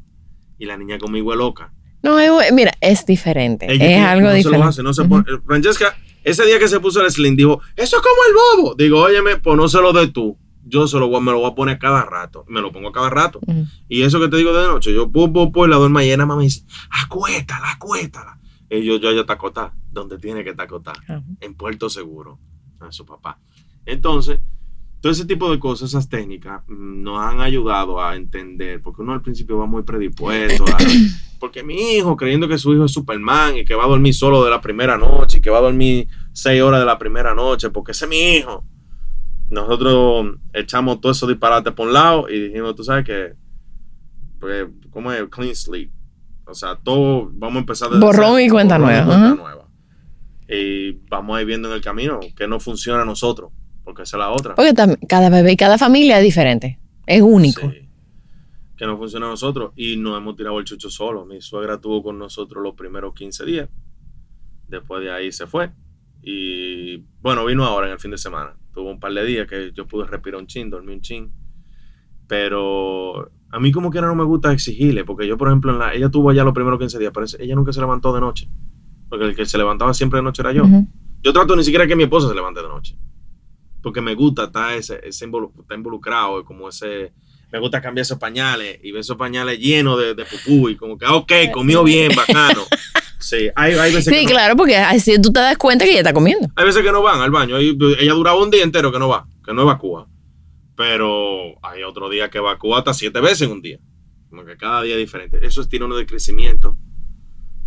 [0.59, 1.73] Y la niña conmigo es loca.
[2.03, 2.15] No,
[2.53, 3.65] mira, es diferente.
[3.69, 4.57] Ella es algo no diferente.
[4.57, 7.61] Se lo hace, no se pone- Francesca, ese día que se puso el sling, dijo,
[7.75, 8.75] eso es como el bobo.
[8.75, 10.37] Digo, óyeme, pues no se lo de tú.
[10.69, 12.45] Yo se lo me lo voy a poner cada rato.
[12.47, 13.39] Me lo pongo cada rato.
[13.87, 16.25] Y eso que te digo de noche, yo pu, pu, pu, y la duerma llena,
[16.25, 16.63] mamá me dice,
[17.03, 18.39] acuéstala, acuéstala.
[18.69, 20.53] Y yo, yo, yo acotada, donde tiene que
[21.07, 21.23] Ajá.
[21.41, 22.39] en Puerto Seguro,
[22.79, 23.39] a su papá.
[23.85, 24.39] Entonces,
[25.01, 29.13] todo ese tipo de cosas, esas técnicas, mm, nos han ayudado a entender, porque uno
[29.13, 30.77] al principio va muy predispuesto, a-
[31.39, 34.43] porque mi hijo, creyendo que su hijo es Superman y que va a dormir solo
[34.43, 37.69] de la primera noche y que va a dormir seis horas de la primera noche,
[37.71, 38.65] porque ese es mi hijo.
[39.49, 43.33] Nosotros echamos todo eso disparate por un lado y dijimos, tú sabes que,
[44.39, 45.23] pues, ¿cómo es?
[45.29, 45.91] Clean sleep.
[46.45, 49.35] O sea, todo, vamos a empezar desde Borrón cero, y cuenta borrón nueva, cuenta ajá.
[49.35, 49.67] nueva.
[50.47, 53.51] Y vamos a ir viendo en el camino que no funciona a nosotros,
[53.83, 54.55] porque esa es la otra.
[54.55, 54.73] Porque
[55.07, 56.79] cada bebé y cada familia es diferente.
[57.05, 57.69] Es único.
[57.69, 57.87] Sí.
[58.75, 59.73] Que no funciona a nosotros.
[59.75, 61.25] Y nos hemos tirado el chucho solo.
[61.25, 63.69] Mi suegra estuvo con nosotros los primeros 15 días.
[64.67, 65.71] Después de ahí se fue.
[66.21, 68.55] Y bueno, vino ahora en el fin de semana.
[68.73, 71.31] Tuvo un par de días que yo pude respirar un chin, dormir un chin.
[72.27, 75.03] Pero a mí como que no me gusta exigirle.
[75.03, 77.11] Porque yo, por ejemplo, en la, ella tuvo allá los primeros 15 días.
[77.13, 78.49] Pero ella nunca se levantó de noche.
[79.09, 80.63] Porque el que se levantaba siempre de noche era yo.
[81.21, 82.95] Yo trato ni siquiera que mi esposa se levante de noche.
[83.81, 87.13] Porque me gusta estar ese, ese involu- estar involucrado, como ese.
[87.51, 90.97] Me gusta cambiar esos pañales y ver esos pañales llenos de, de pupú y como
[90.99, 92.61] que, ok, comió bien, bacano.
[93.19, 95.91] Sí, hay, hay veces que Sí, no, claro, porque así tú te das cuenta que
[95.91, 96.47] ella está comiendo.
[96.55, 97.57] hay veces que no van al baño.
[97.57, 100.07] Ella duraba un día entero que no va, que no evacúa.
[100.75, 103.79] Pero hay otro día que evacúa hasta siete veces en un día.
[104.29, 105.39] Como que cada día es diferente.
[105.45, 106.77] Eso es tirones de crecimiento.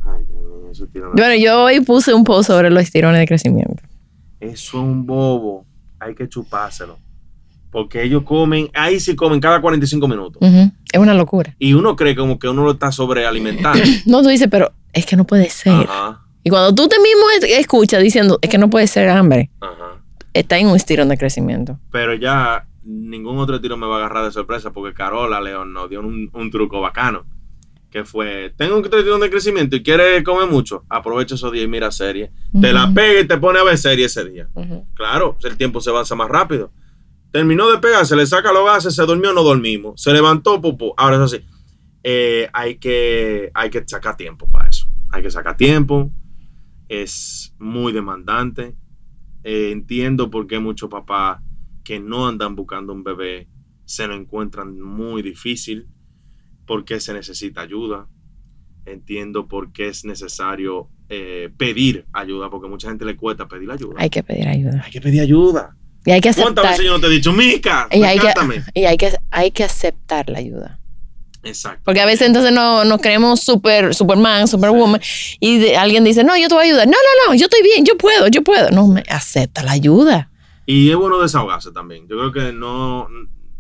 [0.05, 3.21] Ay, Dios mío, eso es de Bueno, yo hoy puse un post sobre los tirones
[3.21, 3.83] de crecimiento.
[4.41, 5.67] Eso es un bobo.
[6.01, 6.99] Hay que chupárselo.
[7.71, 10.43] Porque ellos comen, ahí sí comen cada 45 minutos.
[10.43, 10.71] Ujú.
[10.93, 11.55] Es una locura.
[11.59, 13.83] Y uno cree como que uno lo está sobrealimentando.
[14.07, 15.73] No, tú dices, pero es que no puede ser.
[15.73, 19.51] Ajá, Y cuando tú te mismo es- escuchas diciendo, es que no puede ser hambre,
[19.61, 20.03] ajá.
[20.35, 21.79] está en un estirón de crecimiento.
[21.91, 25.89] Pero ya ningún otro tiro me va a agarrar de sorpresa porque Carola León nos
[25.89, 27.25] dio un, un truco bacano.
[27.91, 31.69] Que fue, tengo un tirón de crecimiento y quiere comer mucho, aprovecha esos días y
[31.69, 32.33] mira serie.
[32.59, 34.49] Te la pega y te pone a ver serie ese día.
[34.95, 36.73] Claro, el tiempo se avanza más rápido.
[37.31, 40.01] Terminó de pegar, se le saca los gases, se durmió, no dormimos.
[40.01, 40.95] Se levantó, pupú.
[40.97, 41.45] Ahora eso sí,
[42.03, 44.72] eh, hay, que, hay que sacar tiempo para eso.
[45.13, 46.11] Hay que sacar tiempo.
[46.89, 48.75] Es muy demandante.
[49.45, 51.41] Eh, entiendo por qué muchos papás
[51.85, 53.49] que no andan buscando un bebé
[53.85, 55.89] se lo encuentran muy difícil.
[56.67, 58.09] Por qué se necesita ayuda.
[58.85, 63.95] Entiendo por qué es necesario eh, pedir ayuda, porque mucha gente le cuesta pedir ayuda.
[63.99, 64.83] Hay que pedir ayuda.
[64.85, 65.77] Hay que pedir ayuda.
[66.05, 66.71] Y hay que ¿Cuántas aceptar.
[66.73, 68.63] veces yo no te he dicho, Mica, Y hay que, rescátame?
[68.75, 70.81] y hay que, hay que aceptar la ayuda.
[71.45, 71.83] Exacto.
[71.85, 75.01] Porque a veces entonces no, nos creemos super, Superman, Superwoman,
[75.41, 76.87] y de- alguien dice, no, yo te voy a ayudar.
[76.87, 78.71] No, no, no, yo estoy bien, yo puedo, yo puedo.
[78.71, 80.31] No, me acepta la ayuda.
[80.67, 82.07] Y es bueno desahogarse también.
[82.09, 83.09] Yo creo que no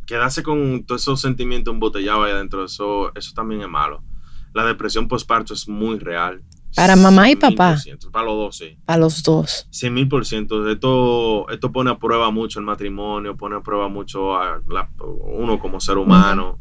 [0.06, 4.02] quedarse con todos esos sentimientos embotellados ahí adentro, eso, eso también es malo.
[4.54, 6.42] La depresión postparto es muy real.
[6.76, 7.76] Para mamá y papá.
[7.76, 8.78] 100%, Para los dos, sí.
[8.86, 9.66] Para los dos.
[9.70, 10.68] 100 mil por ciento.
[10.70, 14.88] Esto, esto pone a prueba mucho el matrimonio, pone a prueba mucho a la-
[15.24, 16.58] uno como ser humano.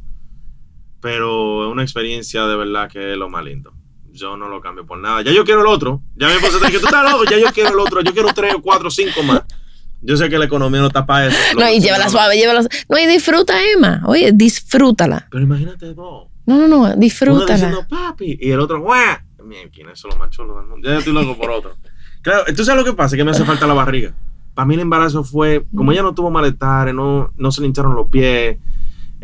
[1.02, 3.74] Pero es una experiencia de verdad que es lo más lindo.
[4.14, 5.22] Yo no lo cambio por nada.
[5.22, 6.02] Ya yo quiero el otro.
[6.16, 7.24] Ya esposa está que tú estás loco.
[7.30, 8.02] Ya yo quiero el otro.
[8.02, 9.41] Yo quiero tres o cuatro o cinco más.
[10.02, 11.38] Yo sé que la economía no está para eso.
[11.58, 12.76] No, y llévala suave, llévala suave.
[12.89, 14.02] No, y disfruta, Emma.
[14.06, 15.28] Oye, disfrútala.
[15.30, 16.28] Pero imagínate dos.
[16.45, 17.54] No, no, no, Uno disfrútala.
[17.54, 19.18] diciendo papi y el otro ¡guau!
[19.43, 20.89] Mierda, eso es lo más chulo del mundo.
[20.89, 21.76] Ya estoy loco por otro.
[22.22, 23.16] Claro, ¿tú sabes lo que pasa?
[23.16, 24.14] Que me hace falta la barriga.
[24.54, 27.95] Para mí el embarazo fue, como ella no tuvo malestares, no, no se le hincharon
[27.95, 28.58] los pies,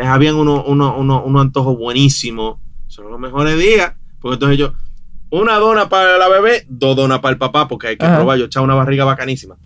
[0.06, 2.60] habían unos uno, uno, unos antojos buenísimos.
[2.88, 3.94] Son los mejores días.
[4.20, 4.74] Porque entonces yo,
[5.30, 8.18] una dona para la bebé, dos donas para el papá, porque hay que Ajá.
[8.18, 8.38] probar.
[8.38, 9.58] Yo echaba una barriga bacanísima.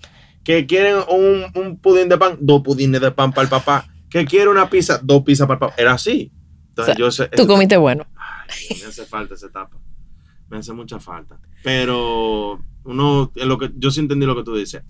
[0.43, 3.85] Que quieren un, un pudín de pan, dos pudines de pan para el papá.
[4.09, 5.73] Que quiere una pizza, dos pizzas para el papá.
[5.77, 6.31] Era así.
[6.69, 8.05] Entonces O sea, yo sé- Tú comiste bueno.
[8.15, 9.77] Ay, me hace falta esa etapa.
[10.49, 11.39] Me hace mucha falta.
[11.63, 14.83] Pero uno, en lo que yo sí entendí lo que tú dices.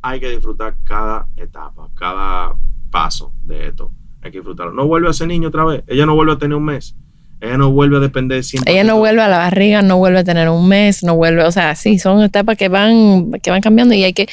[0.00, 2.54] Hay que disfrutar cada etapa, cada
[2.90, 3.90] paso de esto.
[4.24, 4.72] Hay que disfrutarlo.
[4.72, 5.84] No vuelve a ser niño otra vez.
[5.86, 6.96] Ella no vuelve a tener un mes.
[7.40, 8.72] Ella no vuelve a depender siempre.
[8.72, 11.52] Ella no vuelve a la barriga, no vuelve a tener un mes, no vuelve, o
[11.52, 14.28] sea, sí, son etapas que van, que van cambiando y hay que,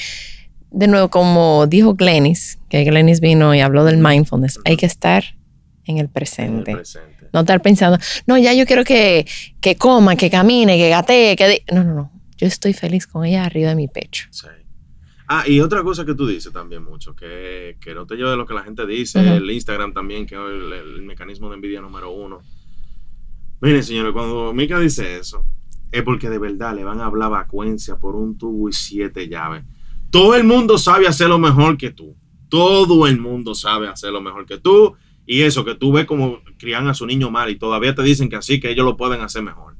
[0.69, 5.25] de nuevo, como dijo Glenis, que Glenis vino y habló del mindfulness, hay que estar
[5.85, 6.73] en el presente.
[6.73, 7.27] presente.
[7.33, 9.25] No estar pensando, no, ya yo quiero que,
[9.59, 11.47] que coma, que camine, que gatee, que...
[11.49, 11.73] di-".
[11.73, 12.11] No, no, no.
[12.37, 14.27] Yo estoy feliz con ella arriba de mi pecho.
[14.31, 14.47] Sí.
[15.33, 18.35] Ah, y otra cosa que tú dices también mucho, que, que no te lleve de
[18.35, 21.79] lo que la gente dice, el Instagram también, que es el, el mecanismo de envidia
[21.79, 22.41] número uno.
[23.61, 25.45] Miren, señores, cuando Mika dice eso,
[25.89, 29.63] es porque de verdad le van a hablar vacuencia por un tubo y siete llaves.
[30.09, 32.13] Todo el mundo sabe hacerlo mejor que tú.
[32.49, 34.95] Todo el mundo sabe hacerlo mejor que tú.
[35.25, 38.27] Y eso, que tú ves como crían a su niño mal y todavía te dicen
[38.27, 39.77] que así, que ellos lo pueden hacer mejor.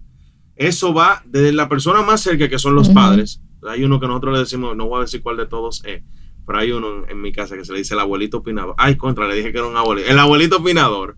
[0.56, 3.42] Eso va desde la persona más cerca, que son los padres.
[3.68, 6.04] Hay uno que nosotros le decimos, no voy a decir cuál de todos es,
[6.46, 8.76] pero hay uno en, mi casa que se le dice el abuelito opinador.
[8.78, 10.10] Ay, contra, le dije que era un abuelito.
[10.10, 11.18] El abuelito opinador,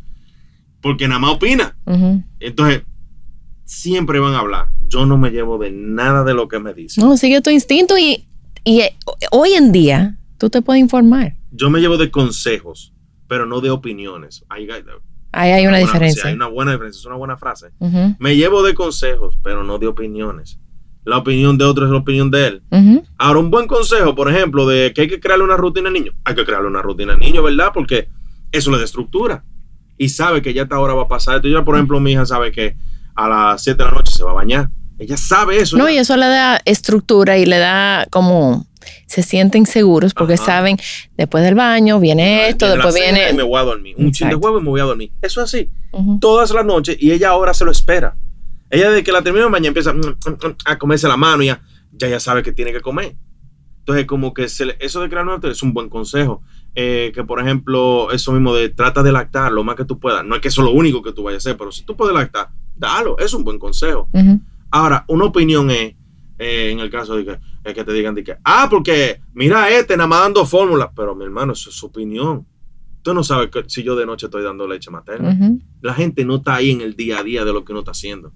[0.81, 1.77] porque nada más opina.
[2.39, 2.83] Entonces,
[3.65, 4.69] siempre van a hablar.
[4.87, 7.03] Yo no me llevo de nada de lo que me dicen.
[7.03, 8.27] No, sigue tu instinto y,
[8.63, 8.95] y eh,
[9.31, 11.35] hoy en día tú te puedes informar.
[11.51, 12.93] Yo me llevo de consejos,
[13.27, 14.45] pero no de opiniones.
[14.49, 14.83] Ahí hay,
[15.31, 16.29] Ahí hay una diferencia.
[16.29, 17.71] hay una buena diferencia, es una buena frase.
[18.19, 20.59] Me llevo de consejos, pero no de opiniones.
[21.05, 22.63] La opinión de otro es la opinión de él.
[23.17, 26.13] Ahora, un buen consejo, por ejemplo, de que hay que crearle una rutina al niño.
[26.23, 27.71] Hay que crearle una rutina al niño, ¿verdad?
[27.73, 28.07] Porque
[28.51, 29.43] eso le da estructura.
[29.97, 31.47] Y sabe que ya esta hora va a pasar esto.
[31.47, 32.75] Yo, por ejemplo, mi hija sabe que
[33.15, 34.69] a las 7 de la noche se va a bañar.
[34.97, 35.75] Ella sabe eso.
[35.77, 35.95] No, ya.
[35.95, 38.65] y eso le da estructura y le da como
[39.07, 40.45] se sienten seguros porque Ajá.
[40.45, 40.77] saben
[41.15, 43.33] después del baño viene esto, Viene después cena y viene.
[43.37, 43.95] me voy a dormir.
[43.97, 45.11] Un chin de huevo y me voy a dormir.
[45.21, 45.69] Eso es así.
[46.19, 48.15] Todas las noches y ella ahora se lo espera.
[48.73, 51.43] Ella desde que la termina de bañar empieza mm, mm, mm, a comerse la mano
[51.43, 51.61] y ya,
[51.91, 53.15] ya, ya sabe que tiene que comer.
[53.79, 56.41] Entonces, como que se le- eso de crear nuevos es un buen consejo.
[56.75, 60.25] Eh, que, por ejemplo, eso mismo de trata de lactar lo más que tú puedas.
[60.25, 61.95] No es que eso es lo único que tú vayas a hacer, pero si tú
[61.95, 63.17] puedes lactar, dalo.
[63.19, 64.09] Es un buen consejo.
[64.71, 65.93] Ahora, una opinión es,
[66.39, 69.69] eh, en el caso de que, es que te digan de que, ah, porque mira
[69.69, 70.89] este, nada más dando fórmulas.
[70.95, 72.47] Pero, mi hermano, eso es su opinión.
[73.03, 75.29] Tú no sabes que, si yo de noche estoy dando leche materna.
[75.31, 75.59] Ujú.
[75.81, 77.91] La gente no está ahí en el día a día de lo que uno está
[77.91, 78.31] haciendo.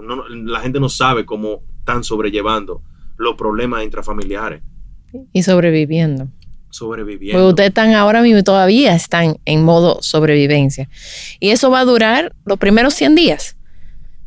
[0.00, 2.82] No- la gente no sabe cómo están sobrellevando
[3.16, 4.62] los problemas intrafamiliares,
[5.32, 6.28] Y sobreviviendo.
[6.70, 7.48] sobreviviendo.
[7.48, 10.88] Ustedes están ahora mismo y todavía están en modo sobrevivencia.
[11.40, 13.56] Y eso va a durar los primeros 100 días.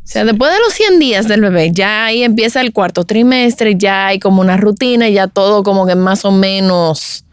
[0.03, 3.75] O sea, después de los 100 días del bebé, ya ahí empieza el cuarto trimestre,
[3.77, 7.23] ya hay como una rutina, ya todo como que más o menos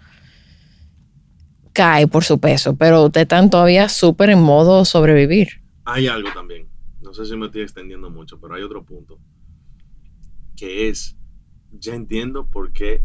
[1.73, 2.77] cae por su peso.
[2.77, 5.61] Pero ustedes están todavía súper en modo sobrevivir.
[5.85, 6.67] Hay algo también,
[7.11, 9.19] no sé si me estoy extendiendo mucho, pero hay otro punto,
[10.57, 11.17] que es,
[11.73, 13.03] ya entiendo por qué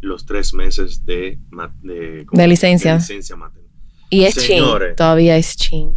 [0.00, 1.38] los tres meses de,
[1.82, 2.26] de.
[2.30, 2.92] De licencia.
[2.92, 3.68] de licencia materna.
[4.08, 4.90] Y es Señores.
[4.90, 4.96] chin.
[4.96, 5.94] Todavía es chin.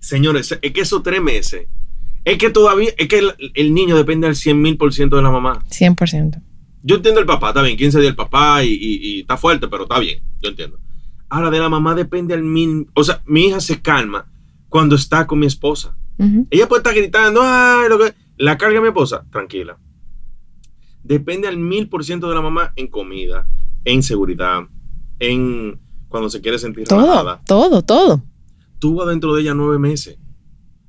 [0.00, 1.68] Señores, es que esos tres meses,
[2.24, 5.22] es que todavía, es que el, el niño depende al 100 mil por ciento de
[5.22, 5.64] la mamá.
[5.68, 6.42] 100%.
[6.82, 9.68] Yo entiendo el papá, está bien, 15 días el papá y, y- y está fuerte,
[9.68, 10.80] pero está bien, yo entiendo.
[11.28, 14.28] Ahora de la mamá depende al mil, o sea, mi hija se calma
[14.68, 15.96] cuando está con mi esposa.
[16.50, 18.14] Ella puede estar gritando, ay, lo que...
[18.36, 19.78] La carga mi esposa, tranquila.
[21.02, 23.46] Depende al mil por ciento de la mamá en comida,
[23.84, 24.62] en seguridad,
[25.18, 27.40] en cuando se quiere sentir Todo, relajada.
[27.46, 28.22] todo, todo.
[28.78, 30.18] Tuvo dentro de ella nueve meses.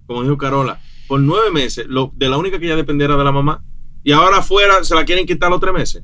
[0.06, 3.32] como dijo Carola, por nueve meses, lo, de la única que ya dependiera de la
[3.32, 3.64] mamá.
[4.04, 6.04] Y ahora afuera se la quieren quitar los tres meses.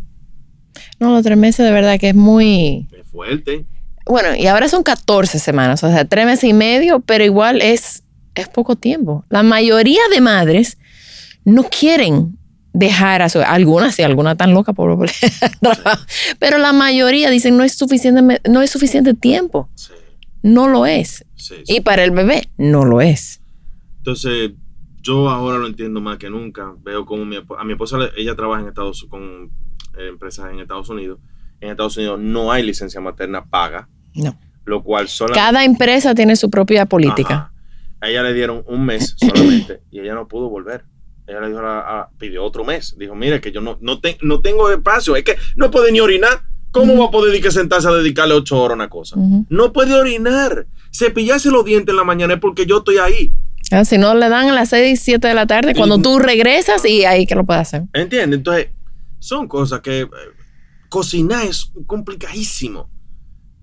[1.00, 2.88] No, los tres meses de verdad que es muy...
[2.92, 3.66] Es fuerte.
[4.06, 8.04] Bueno, y ahora son 14 semanas, o sea, tres meses y medio, pero igual es,
[8.42, 9.26] es poco tiempo.
[9.30, 10.78] La mayoría de madres
[11.46, 12.38] no quieren
[12.74, 13.40] dejar a su...
[13.42, 14.98] Algunas sí, algunas tan locas por
[16.40, 19.70] pero la mayoría dicen no es suficiente, no es suficiente tiempo.
[19.76, 19.94] Sí,
[20.44, 21.26] No lo es.
[21.36, 21.76] sí, sí.
[21.78, 23.42] Y para el bebé, no lo es.
[23.98, 24.52] Entonces,
[25.02, 26.74] yo ahora lo entiendo más que nunca.
[26.84, 29.52] Veo como mi, a mi esposa, ella trabaja en Estados con
[29.98, 31.20] eh, empresas en Estados Unidos.
[31.60, 34.38] En Estados Unidos no hay licencia materna paga, No.
[34.66, 37.52] lo cual Cada empresa tiene su propia política.
[38.02, 40.84] A ella le dieron un mes solamente y ella no pudo volver.
[41.28, 42.96] Ella le dijo, a la- a- pidió otro mes.
[42.98, 46.00] Dijo, mire que yo no, no, te- no tengo espacio, es que no puede ni
[46.00, 46.42] orinar.
[46.72, 49.16] ¿Cómo va a poder dedicar- sentarse a dedicarle ocho horas a una cosa?
[49.50, 50.68] No puede orinar.
[50.94, 53.32] Cepillarse los dientes en la mañana es porque yo estoy ahí.
[53.72, 56.86] Ah, Si no le dan a las 6, 7 de la tarde, cuando tú regresas
[56.86, 57.84] y ahí que lo puedes hacer.
[57.94, 58.38] ¿Entiendes?
[58.38, 58.68] Entonces,
[59.20, 60.08] son cosas que eh,
[60.90, 62.90] cocinar es complicadísimo.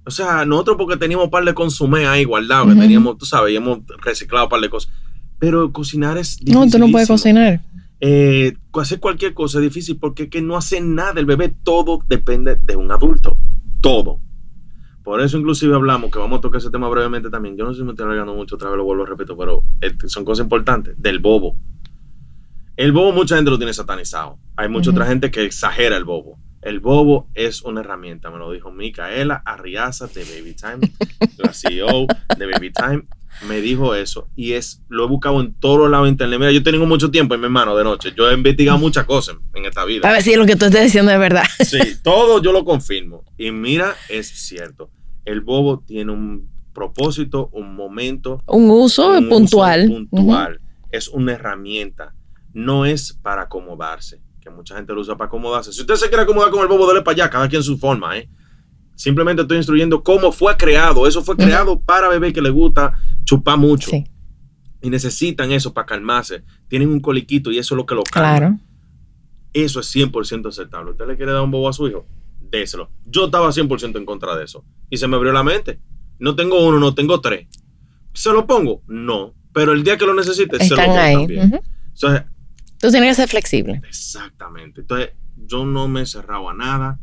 [0.06, 3.52] O sea, nosotros porque teníamos un par de consumé ahí guardados, que teníamos, tú sabes,
[3.52, 4.92] y hemos reciclado un par de cosas.
[5.38, 6.54] Pero cocinar es difícil.
[6.54, 7.62] No, tú no puedes cocinar.
[8.00, 11.54] Eh, hacer cualquier cosa es difícil porque es que no hace nada el bebé.
[11.62, 13.38] Todo depende de un adulto.
[13.80, 14.20] Todo.
[15.02, 17.56] Por eso inclusive hablamos, que vamos a tocar ese tema brevemente también.
[17.56, 19.62] Yo no sé si me estoy alargando mucho, otra vez lo vuelvo a repetir, pero
[20.06, 20.94] son cosas importantes.
[21.00, 21.56] Del bobo.
[22.76, 24.38] El bobo mucha gente lo tiene satanizado.
[24.56, 26.38] Hay mucha otra gente que exagera el bobo.
[26.64, 30.92] El bobo es una herramienta, me lo dijo Micaela Arriaza de Baby Time,
[31.36, 32.06] la CEO
[32.38, 33.04] de Baby Time.
[33.46, 36.38] Me dijo eso y es lo he buscado en todos lados de internet.
[36.38, 38.12] Mira, yo tengo mucho tiempo en mi mano de noche.
[38.16, 40.08] Yo he investigado muchas cosas en esta vida.
[40.08, 41.44] A ver si lo que tú estás diciendo es verdad.
[41.58, 43.24] Sí, todo yo lo confirmo.
[43.36, 44.88] Y mira, es cierto.
[45.26, 49.86] El bobo tiene un propósito, un momento, Un uso un uso puntual.
[49.86, 50.60] puntual.
[50.90, 52.14] Es una herramienta.
[52.54, 54.20] No es para acomodarse.
[54.44, 55.72] Que mucha gente lo usa para acomodarse.
[55.72, 58.18] Si usted se quiere acomodar con el bobo, dele para allá, cada quien su forma,
[58.18, 58.28] ¿eh?
[58.94, 61.06] Simplemente estoy instruyendo cómo fue creado.
[61.06, 62.92] Eso fue creado para bebé que le gusta
[63.24, 63.90] chupar mucho.
[63.90, 64.04] Sí,
[64.82, 66.44] Y necesitan eso para calmarse.
[66.68, 68.36] Tienen un coliquito y eso es lo que lo calma.
[68.38, 68.58] claro.
[69.52, 70.90] Eso es 100% aceptable.
[70.92, 72.06] ¿Usted le quiere dar un bobo a su hijo?
[72.40, 72.90] Déselo.
[73.06, 74.64] Yo estaba 100% en contra de eso.
[74.90, 75.80] Y se me abrió la mente.
[76.18, 77.48] No tengo uno, no tengo tres.
[78.12, 78.82] ¿Se lo pongo?
[78.88, 79.32] No.
[79.52, 81.14] Pero el día que lo necesite, se lo ahí.
[81.16, 81.46] también.
[81.48, 81.60] Ujú.
[81.94, 82.22] Entonces,
[82.84, 83.80] Tú tienes que ser flexible.
[83.88, 84.82] exactamente.
[84.82, 85.12] Entonces,
[85.46, 86.98] yo no me he cerrado a nada.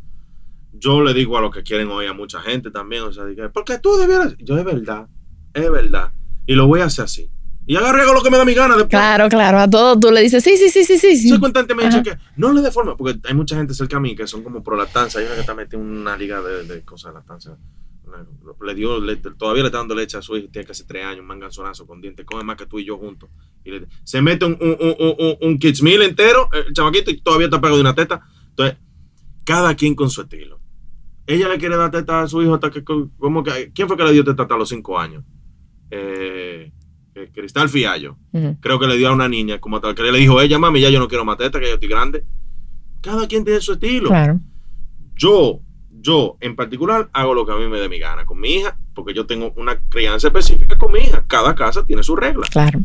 [0.74, 3.02] Yo le digo a lo que quieren hoy a mucha gente también.
[3.02, 4.36] O sea, porque tú debieras.
[4.38, 5.08] Yo, es verdad.
[5.56, 6.12] Es verdad.
[6.46, 7.32] Y lo voy a hacer así.
[7.66, 8.92] Y agarré lo que me da mi gana después.
[8.92, 9.58] Claro, claro.
[9.58, 11.18] A todo tú le dices, sí, sí, sí, sí, sí.
[11.18, 11.30] sí.
[11.30, 12.04] Soy constante me Ajá.
[12.04, 14.62] que no le dé forma, porque hay mucha gente cerca a mí que son como
[14.62, 15.20] pro lactancia.
[15.20, 17.58] Hay una que está metida en una liga de, de cosas de lactancia.
[18.66, 21.22] Le dio, le- todavía le está dando leche a su hijo, tiene casi tres años,
[21.22, 23.30] un manganzonazo con dientes, come más que tú y yo juntos.
[23.64, 27.22] Y le- se mete un, un, un, un, un kids meal entero, el chamaquito, y
[27.22, 28.22] todavía está pegado de una teta.
[28.50, 28.78] Entonces,
[29.46, 30.60] cada quien con su estilo.
[31.28, 34.04] Ella le quiere dar teta a su hijo hasta que, como que, ¿quién fue que
[34.04, 35.24] le dio teta hasta los cinco años?
[35.90, 36.72] Eh,
[37.16, 38.18] eh, Cristal Fiallo
[38.62, 40.90] creo que le dio a una niña, como tal, que le dijo, ella, mami, ya
[40.90, 42.26] yo no quiero más teta, que yo estoy grande.
[43.02, 44.10] Cada quien tiene su estilo.
[44.10, 44.40] Claro.
[45.16, 45.60] Yo,
[46.02, 48.78] yo en particular, hago lo que a mí me dé mi gana con mi hija,
[48.94, 51.24] porque yo tengo una crianza específica con mi hija.
[51.28, 52.50] Cada casa tiene sus reglas.
[52.50, 52.80] Claro.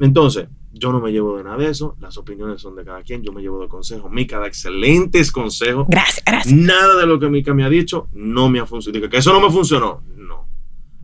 [0.00, 1.96] Entonces, yo no me llevo de nada de eso.
[2.00, 3.22] Las opiniones son de cada quien.
[3.22, 4.10] Yo me llevo de consejos.
[4.10, 5.86] Mica da excelentes consejos.
[5.88, 6.54] Gracias, gracias.
[6.54, 9.08] Nada de lo que Mica me ha dicho no me ha funcionado.
[9.08, 10.02] Que eso no me funcionó.
[10.16, 10.48] No.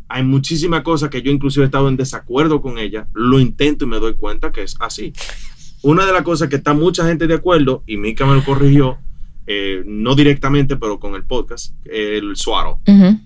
[0.09, 3.09] Hay muchísimas cosas que yo inclusive he estado en desacuerdo con ella.
[3.15, 5.13] Lo intento y me doy cuenta que es así.
[5.83, 8.99] Una de las cosas que está mucha gente de acuerdo, y Mica me lo corrigió,
[9.47, 12.81] eh, no directamente, pero con el podcast, el suaro.
[12.87, 13.19] Ujú,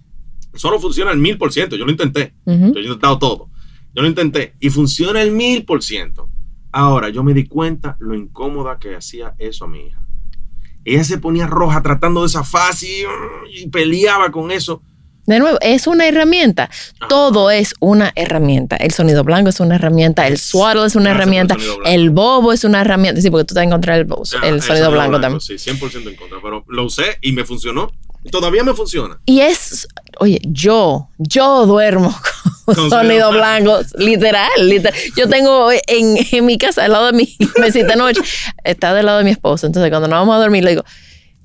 [0.55, 1.77] Solo funciona al mil por ciento.
[1.77, 2.35] Yo lo intenté.
[2.73, 3.51] Yo he intentado todo.
[3.95, 6.29] Yo lo intenté y funciona el mil por ciento.
[6.73, 10.01] Ahora, yo me di cuenta lo incómoda que hacía eso a mi hija.
[10.85, 12.87] Ella se ponía roja tratando de zafarse
[13.51, 14.83] y, y peleaba con eso.
[15.29, 16.65] De nuevo, es una herramienta.
[16.99, 17.09] Ajá.
[17.09, 18.77] Todo es una herramienta.
[18.77, 20.27] El sonido blanco es una herramienta.
[20.27, 21.57] El swaddle es una Gracias por el herramienta.
[21.93, 23.21] El bobo es una herramienta.
[23.21, 25.41] Sí, porque tú te vas a encontrar el, bo- Ah, el sonido blanco, también.
[25.41, 26.39] Sí, 100% en contra.
[26.43, 27.93] Pero lo usé y me funcionó.
[28.33, 29.21] Todavía me funciona.
[29.27, 29.87] Y es,
[30.19, 32.13] oye, yo, yo duermo
[32.65, 34.99] con Con sonido blanco, literal, literal.
[35.17, 38.21] Yo tengo en, en mi casa, al lado de mi mesita noche,
[38.65, 39.67] está del lado de mi esposo.
[39.67, 40.85] Entonces, cuando nos vamos a dormir, le digo,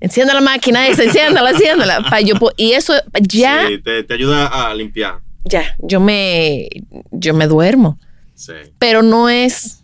[0.03, 2.01] encienda la máquina esa, enciéndala, enciéndala.
[2.09, 5.19] Pa yo, y eso, ya, Sí, te, te ayuda a limpiar.
[5.45, 6.67] ya, yo me,
[7.11, 7.97] yo me duermo.
[8.35, 9.81] Sí, Pero no es,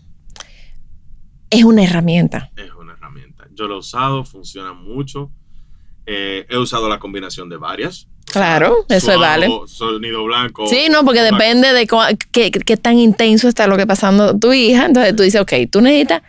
[1.50, 2.52] es una herramienta.
[2.58, 3.46] es una herramienta.
[3.54, 5.32] Yo lo he usado, funciona mucho.
[6.06, 8.08] Eh, he usado la combinación de varias.
[8.32, 9.48] Claro, eso es vale.
[9.68, 10.68] Sonido blanco.
[10.68, 11.36] Sí, no, porque blanco.
[11.38, 14.86] depende de cómo- qué, qué tan intenso está lo que pasando tu hija.
[14.86, 16.22] Entonces tú dices, ok, tú necesitas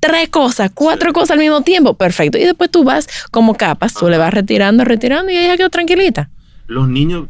[0.00, 1.14] tres cosas, cuatro Sí.
[1.14, 1.94] cosas al mismo tiempo.
[1.94, 2.38] Perfecto.
[2.38, 6.30] Y después tú vas como capas, tú le vas retirando, retirando y ella quedó tranquilita.
[6.66, 7.28] Los niños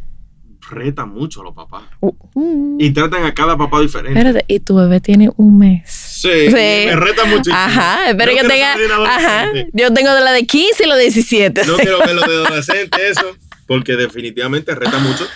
[0.71, 1.85] retan mucho a los papás.
[2.01, 2.77] Uh, uh.
[2.81, 4.19] Y tratan a cada papá diferente.
[4.19, 5.89] Espérate, y tu bebé tiene un mes.
[5.89, 7.57] Sí, me reta muchísimo.
[7.57, 8.75] Ajá, espero que tenga.
[9.07, 9.47] Ajá.
[9.73, 11.67] Yo tengo de la de 15 y la de 17.
[11.67, 13.37] No quiero verlo de adolescente eso,
[13.67, 15.27] porque definitivamente reta mucho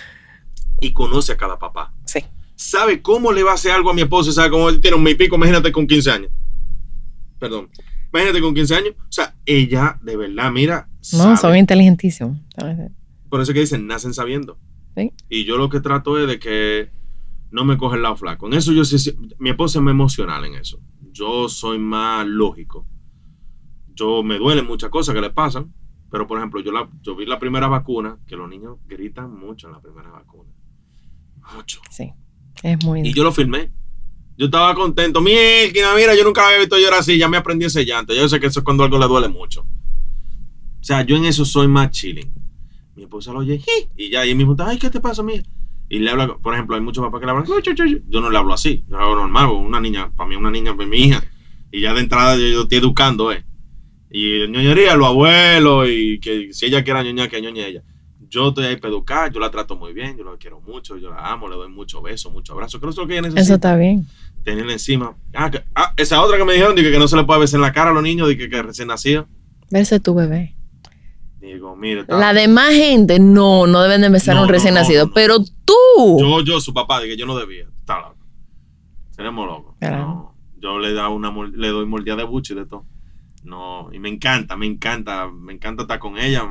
[0.81, 1.93] y conoce a cada papá.
[2.07, 2.25] Sí.
[2.57, 5.03] Sabe cómo le va a hacer algo a mi esposo, sabe cómo él tiene un
[5.03, 6.31] mi pico, imagínate con 15 años.
[7.41, 7.69] Perdón.
[8.13, 8.95] Imagínate con 15 años.
[8.99, 11.37] O sea, ella de verdad, mira, No, sabe.
[11.39, 12.39] son inteligentísimos.
[13.29, 14.59] Por eso que dicen, nacen sabiendo.
[14.97, 15.13] Sí.
[15.29, 16.91] Y yo lo que trato es de que
[17.51, 18.47] no me coge el lado flaco.
[18.47, 20.81] En eso yo sí, mi esposa es más emocional en eso.
[21.13, 22.87] Yo soy más lógico.
[23.95, 25.73] Yo me duelen muchas cosas que le pasan,
[26.11, 29.69] pero por ejemplo, yo, la, yo vi la primera vacuna, que los niños gritan mucho
[29.69, 30.51] en la primera vacuna.
[31.55, 31.81] Mucho.
[31.91, 32.13] Sí.
[32.63, 33.01] Es muy.
[33.01, 33.73] Y yo lo filmé.
[34.41, 35.21] Yo estaba contento.
[35.21, 37.19] Mira, mira, yo nunca había visto llorar así.
[37.19, 38.15] Ya me aprendí ese llanto.
[38.15, 39.61] Yo sé que eso es cuando algo le duele mucho.
[39.61, 42.33] O sea, yo en eso soy más chilling.
[42.97, 43.63] Mi esposa lo oye,
[43.95, 45.43] y ya, y mismo está, ay, ¿qué te pasa, mía?
[45.91, 47.47] Y le habla, por ejemplo, hay muchos papás que le hablan,
[48.09, 48.83] yo no le hablo así.
[48.89, 51.23] Yo hablo normal, una niña, para mí una niña es mi hija.
[51.71, 53.45] Y ya de entrada yo, estoy educando, ¿eh?
[54.11, 57.83] Y ñoñería, los abuelos, y que si ella quiere ñoñar, que ñoñe ella.
[58.27, 61.11] Yo estoy ahí para educar, yo la trato muy bien, yo la quiero mucho, yo
[61.11, 62.81] la amo, le doy muchos besos, muchos abrazos.
[62.81, 64.07] Creo que que ella necesita Eso está bien.
[64.45, 65.17] Tenerla encima.
[65.35, 67.59] Ah, que- ah, esa otra que me dijeron, dije que no se le puede besar
[67.59, 69.27] en la cara a los niños, dije que recién nacido.
[69.71, 70.55] Verse tu bebé.
[71.41, 74.81] Digo, mire, está- La demás gente, no, no deben de besar a un recién no,
[74.81, 75.07] nacido.
[75.07, 75.13] no.
[75.15, 76.19] Pero tú.
[76.21, 77.67] yo, yo, su papá, dije, yo no debía.
[77.79, 78.17] Está loco.
[79.11, 79.75] Seremos locos.
[79.81, 79.97] Claro.
[79.99, 82.85] No, yo le, da una, le doy mordida de buche de todo.
[83.43, 86.47] No, y me encanta, me encanta, me encanta estar con ella.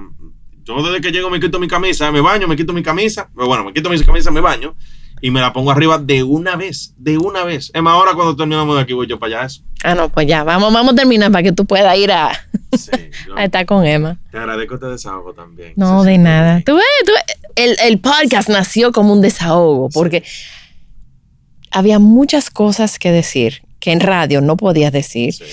[0.63, 3.29] Yo desde que llego me quito mi camisa, me baño, me quito mi camisa.
[3.33, 4.75] Bueno, me quito mi camisa, me baño.
[5.21, 7.71] Y me la pongo arriba de una vez, de una vez.
[7.73, 9.61] Es más, ahora cuando terminamos de aquí voy yo para allá eso.
[9.83, 12.31] Ah, no, pues ya, vamos, vamos a terminar para que tú puedas ir a,
[12.77, 12.91] Sí,
[13.27, 14.17] yo a estar con Emma.
[14.31, 15.73] te agradezco este desahogo también.
[15.75, 16.53] No, de nada.
[16.55, 16.63] bien.
[16.63, 20.23] Tú ves, tú ves, el, el podcast nació como un desahogo porque
[21.71, 25.33] había muchas cosas que decir que en radio no podías decir.
[25.33, 25.43] Sí.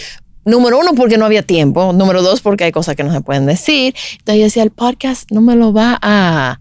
[0.45, 1.93] Número uno, porque no había tiempo.
[1.93, 3.95] Número dos, porque hay cosas que no se pueden decir.
[4.19, 6.61] Entonces yo decía, el podcast no me lo va a...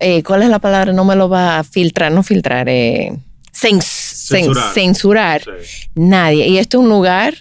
[0.00, 0.92] eh, ¿Cuál es la palabra?
[0.92, 3.12] No me lo va a filtrar, no filtrar, eh,
[3.52, 4.72] cens- cen- Censurar.
[4.74, 5.42] censurar.
[5.42, 5.88] Sí.
[5.94, 6.48] Nadie.
[6.48, 7.34] Y esto es un lugar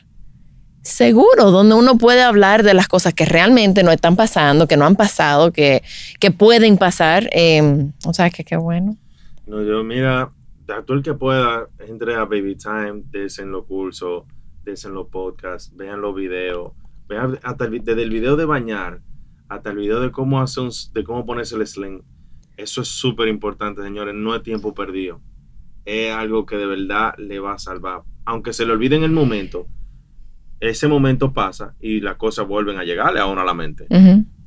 [0.82, 4.86] seguro donde uno puede hablar de las cosas que realmente no están pasando, que no
[4.86, 5.82] han pasado, que,
[6.20, 7.30] que pueden pasar.
[7.32, 8.96] Eh, o sea, que qué bueno.
[9.48, 10.32] No, yo, mira,
[10.86, 14.24] todo el que pueda, entre a Baby Time, desen los cursos,
[14.64, 16.72] desen los podcasts, vean los videos,
[17.08, 19.00] vean hasta el desde el video de bañar
[19.48, 22.02] hasta el video de cómo hacer un, de cómo ponerse el sling.
[22.58, 24.14] Eso es súper importante, señores.
[24.16, 25.22] No es tiempo perdido.
[25.84, 28.02] Es algo que de verdad le va a salvar.
[28.26, 29.68] Aunque se le olvide en el momento,
[30.60, 33.88] ese momento pasa y las cosas vuelven a llegarle a uno a la mente.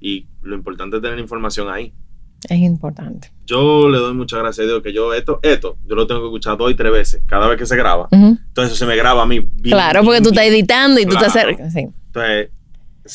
[0.01, 1.93] Y lo importante es tener información ahí.
[2.49, 3.33] Es importante.
[3.47, 6.27] Yo le doy muchas gracias a Dios que yo esto, esto, yo lo tengo que
[6.29, 8.09] escuchar dos y tres veces cada vez que se graba.
[8.13, 9.41] Entonces se me graba a mí.
[9.41, 11.33] bien, Claro, porque bien, tú estás editando y tú estás...
[11.33, 11.57] Claro.
[11.71, 11.89] sí.
[12.07, 12.51] Entonces,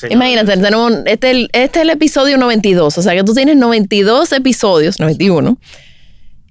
[0.09, 3.57] Imagínate, tenemos, este, es el- este es el episodio 92, o sea que tú tienes
[3.57, 5.57] 92 episodios, 91,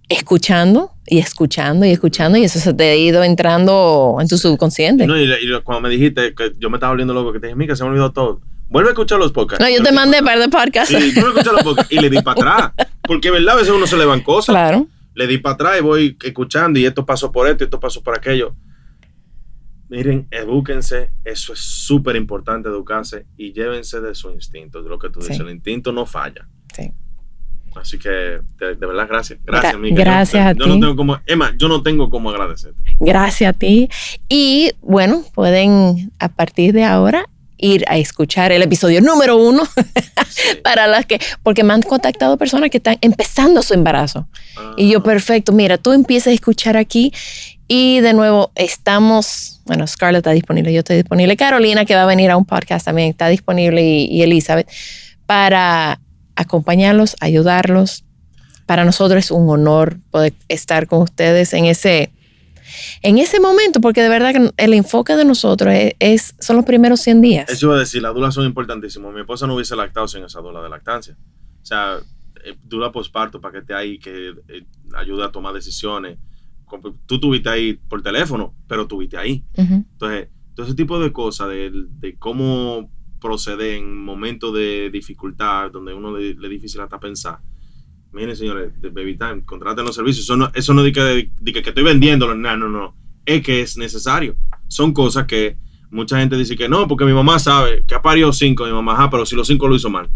[0.09, 5.07] escuchando y escuchando y escuchando y eso se te ha ido entrando en tu subconsciente.
[5.07, 7.57] No, y, y cuando me dijiste que yo me estaba volviendo loco, que te dije,
[7.57, 8.41] mira, se me olvidó todo.
[8.69, 9.63] Vuelve a escuchar los podcasts.
[9.63, 10.89] No, yo te mandé di par de podcasts.
[10.97, 12.41] Sí, yo me escuché los podcasts y le di para
[12.73, 12.87] atrás.
[13.03, 13.55] Porque, ¿verdad?
[13.55, 14.55] A veces uno se le van cosas.
[14.55, 14.87] Claro.
[15.15, 18.03] Le di para atrás y voy escuchando y esto pasó por esto y esto pasó
[18.03, 18.55] por aquello.
[19.93, 25.11] Miren, edúquense, eso es súper importante educarse y llévense de su instinto, de lo que
[25.11, 25.29] tú Sí.
[25.29, 26.49] dices, el instinto no falla.
[26.75, 26.91] Sí.
[27.77, 29.39] Así que, de, de verdad, gracias.
[29.45, 29.97] Gracias, Gra- Mica.
[30.03, 30.71] gracias yo, a yo ti.
[30.71, 32.83] no tengo como, Emma, yo no tengo como agradecerte.
[33.01, 33.89] Gracias a ti.
[34.31, 37.27] Y bueno, pueden a partir de ahora
[37.59, 39.63] ir a escuchar el episodio número uno
[40.29, 40.43] Sí.
[40.65, 44.27] para las que, porque me han contactado personas que están empezando su embarazo.
[44.77, 47.13] Y yo, Ah, perfecto, mira, tú empiezas a escuchar aquí
[47.75, 52.07] y de nuevo estamos, bueno, Scarlett está disponible, yo estoy disponible, Carolina que va a
[52.07, 54.69] venir a un podcast también está disponible y, Elizabeth
[55.25, 55.99] para
[56.37, 58.05] acompañarlos, ayudarlos.
[58.67, 62.13] Para nosotros es un honor poder estar con ustedes en ese,
[63.01, 67.01] en ese momento, porque de verdad que el enfoque de nosotros es, son los primeros
[67.01, 67.49] 100 días.
[67.49, 69.15] Eso iba a decir, las dulas son importantísimas.
[69.15, 71.17] Mi esposa no hubiese lactado sin esa dula de lactancia.
[71.63, 72.01] O sea,
[72.45, 74.65] eh, dula posparto para que esté ahí, que eh,
[74.95, 76.19] a tomar decisiones.
[77.07, 79.45] Tú tuviste ahí por teléfono, pero tuviste ahí.
[79.57, 85.95] Entonces, todo ese tipo de cosas, de, de cómo proceder en momentos de dificultad, donde
[85.95, 87.41] uno le, le es difícil hasta pensar,
[88.13, 90.27] Miren, señores, de Baby Time, contraten los servicios.
[90.27, 92.95] Eso no, eso no dice que, de que, estoy vendiéndolo, no, no, no.
[93.25, 94.37] Es que es necesario.
[94.69, 95.57] Son cosas que
[95.91, 98.97] mucha gente dice que no, porque mi mamá sabe que ha parido cinco, mi mamá,
[98.99, 100.11] ah, pero si los cinco lo hizo mal.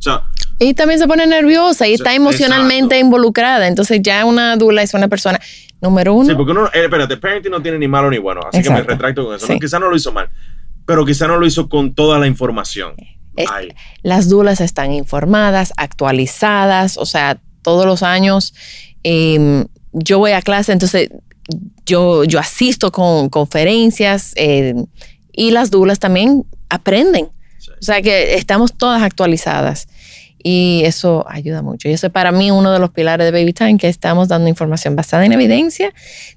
[0.00, 0.22] O sea,
[0.58, 3.06] Y también se pone nerviosa y está emocionalmente Exacto.
[3.06, 3.68] involucrada.
[3.68, 5.38] Entonces ya una dula es una persona,
[5.80, 8.62] número uno, sí, porque uno, eh, espérate, parenting no tiene ni malo ni bueno, así
[8.62, 9.46] que me retracto con eso.
[9.46, 9.52] Sí.
[9.54, 10.28] No, quizá no lo hizo mal,
[10.86, 12.94] pero quizá no lo hizo con toda la información.
[13.36, 13.48] Es-
[14.02, 18.54] las dulas están informadas, actualizadas, o sea, todos los años
[19.04, 21.10] eh, yo voy a clase, entonces
[21.86, 24.74] yo, yo asisto con conferencias eh,
[25.32, 27.28] y las dulas también aprenden.
[27.60, 27.70] Sí.
[27.72, 29.86] O sea que estamos todas actualizadas
[30.42, 31.88] y eso ayuda mucho.
[31.88, 34.48] Y eso es para mí uno de los pilares de Baby Time, que estamos dando
[34.48, 35.92] información basada en evidencia.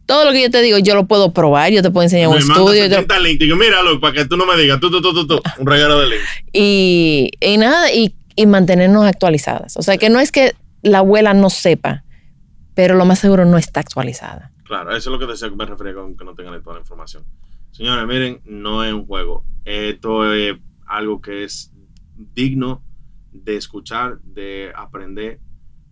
[0.06, 2.36] Todo lo que yo te digo, yo lo puedo probar, yo te puedo enseñar un
[2.36, 2.84] Me manda estudio.
[2.84, 3.40] yo te lo- 70 links.
[3.40, 6.02] Digo, míralo, para que tú no me digas, tú, tú, tú, tú, tú, un regalo
[6.02, 6.26] de links.
[6.52, 9.78] y, y nada, y, y mantenernos actualizadas.
[9.78, 12.04] O sea, que no es que la abuela no sepa,
[12.76, 14.52] pero lo más seguro no está actualizada.
[14.66, 16.82] Claro, eso es lo que decía que me refería con que no tengan toda la
[16.82, 17.24] información.
[17.72, 19.46] Señores, miren, no es un juego.
[19.64, 20.56] Esto es
[20.94, 21.74] algo que es
[22.16, 22.84] digno
[23.32, 25.40] de escuchar, de aprender,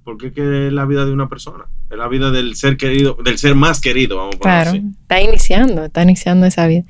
[0.04, 3.54] porque es la vida de una persona, es la vida del ser querido, del ser
[3.54, 4.84] más querido, vamos a Claro, así.
[5.02, 6.84] está iniciando, está iniciando esa vida.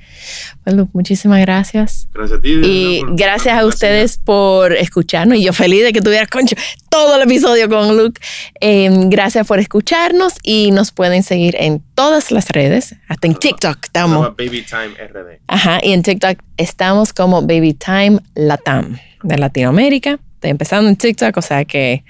[0.64, 2.08] Bueno, muchísimas gracias.
[2.14, 2.50] Gracias a ti.
[2.64, 5.38] Y gracias a ustedes por escucharnos.
[5.40, 6.56] Y yo feliz de que tuvieras, concho,
[6.90, 8.22] todo el episodio con Luke.
[8.60, 13.78] Eh, gracias por escucharnos y nos pueden seguir en todas las redes, hasta en TikTok
[13.84, 14.36] estamos.
[14.38, 15.40] Baby Time RD.
[15.48, 20.20] Ajá, y en TikTok estamos como Baby Time Latam de Latinoamérica.
[20.36, 22.04] Estoy empezando en TikTok, o sea que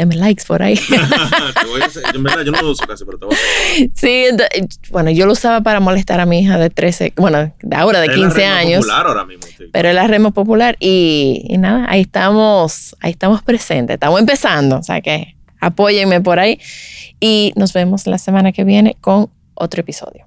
[0.00, 0.74] denme likes por ahí.
[1.60, 3.34] Te voy a hacer- yo en verdad yo no lo uso casi, pero te voy
[3.34, 3.90] a hacer.
[3.94, 4.24] sí,
[4.90, 8.06] bueno, yo lo usaba para molestar a mi hija de 13, bueno, de ahora de
[8.06, 8.76] Es la 15 red más años.
[8.86, 9.64] popular ahora mismo, sí.
[9.72, 14.78] Pero es la remo popular y, y nada, ahí estamos, ahí estamos presentes, estamos empezando,
[14.78, 16.58] o sea que apóyenme por ahí
[17.20, 20.26] y nos vemos la semana que viene con otro episodio.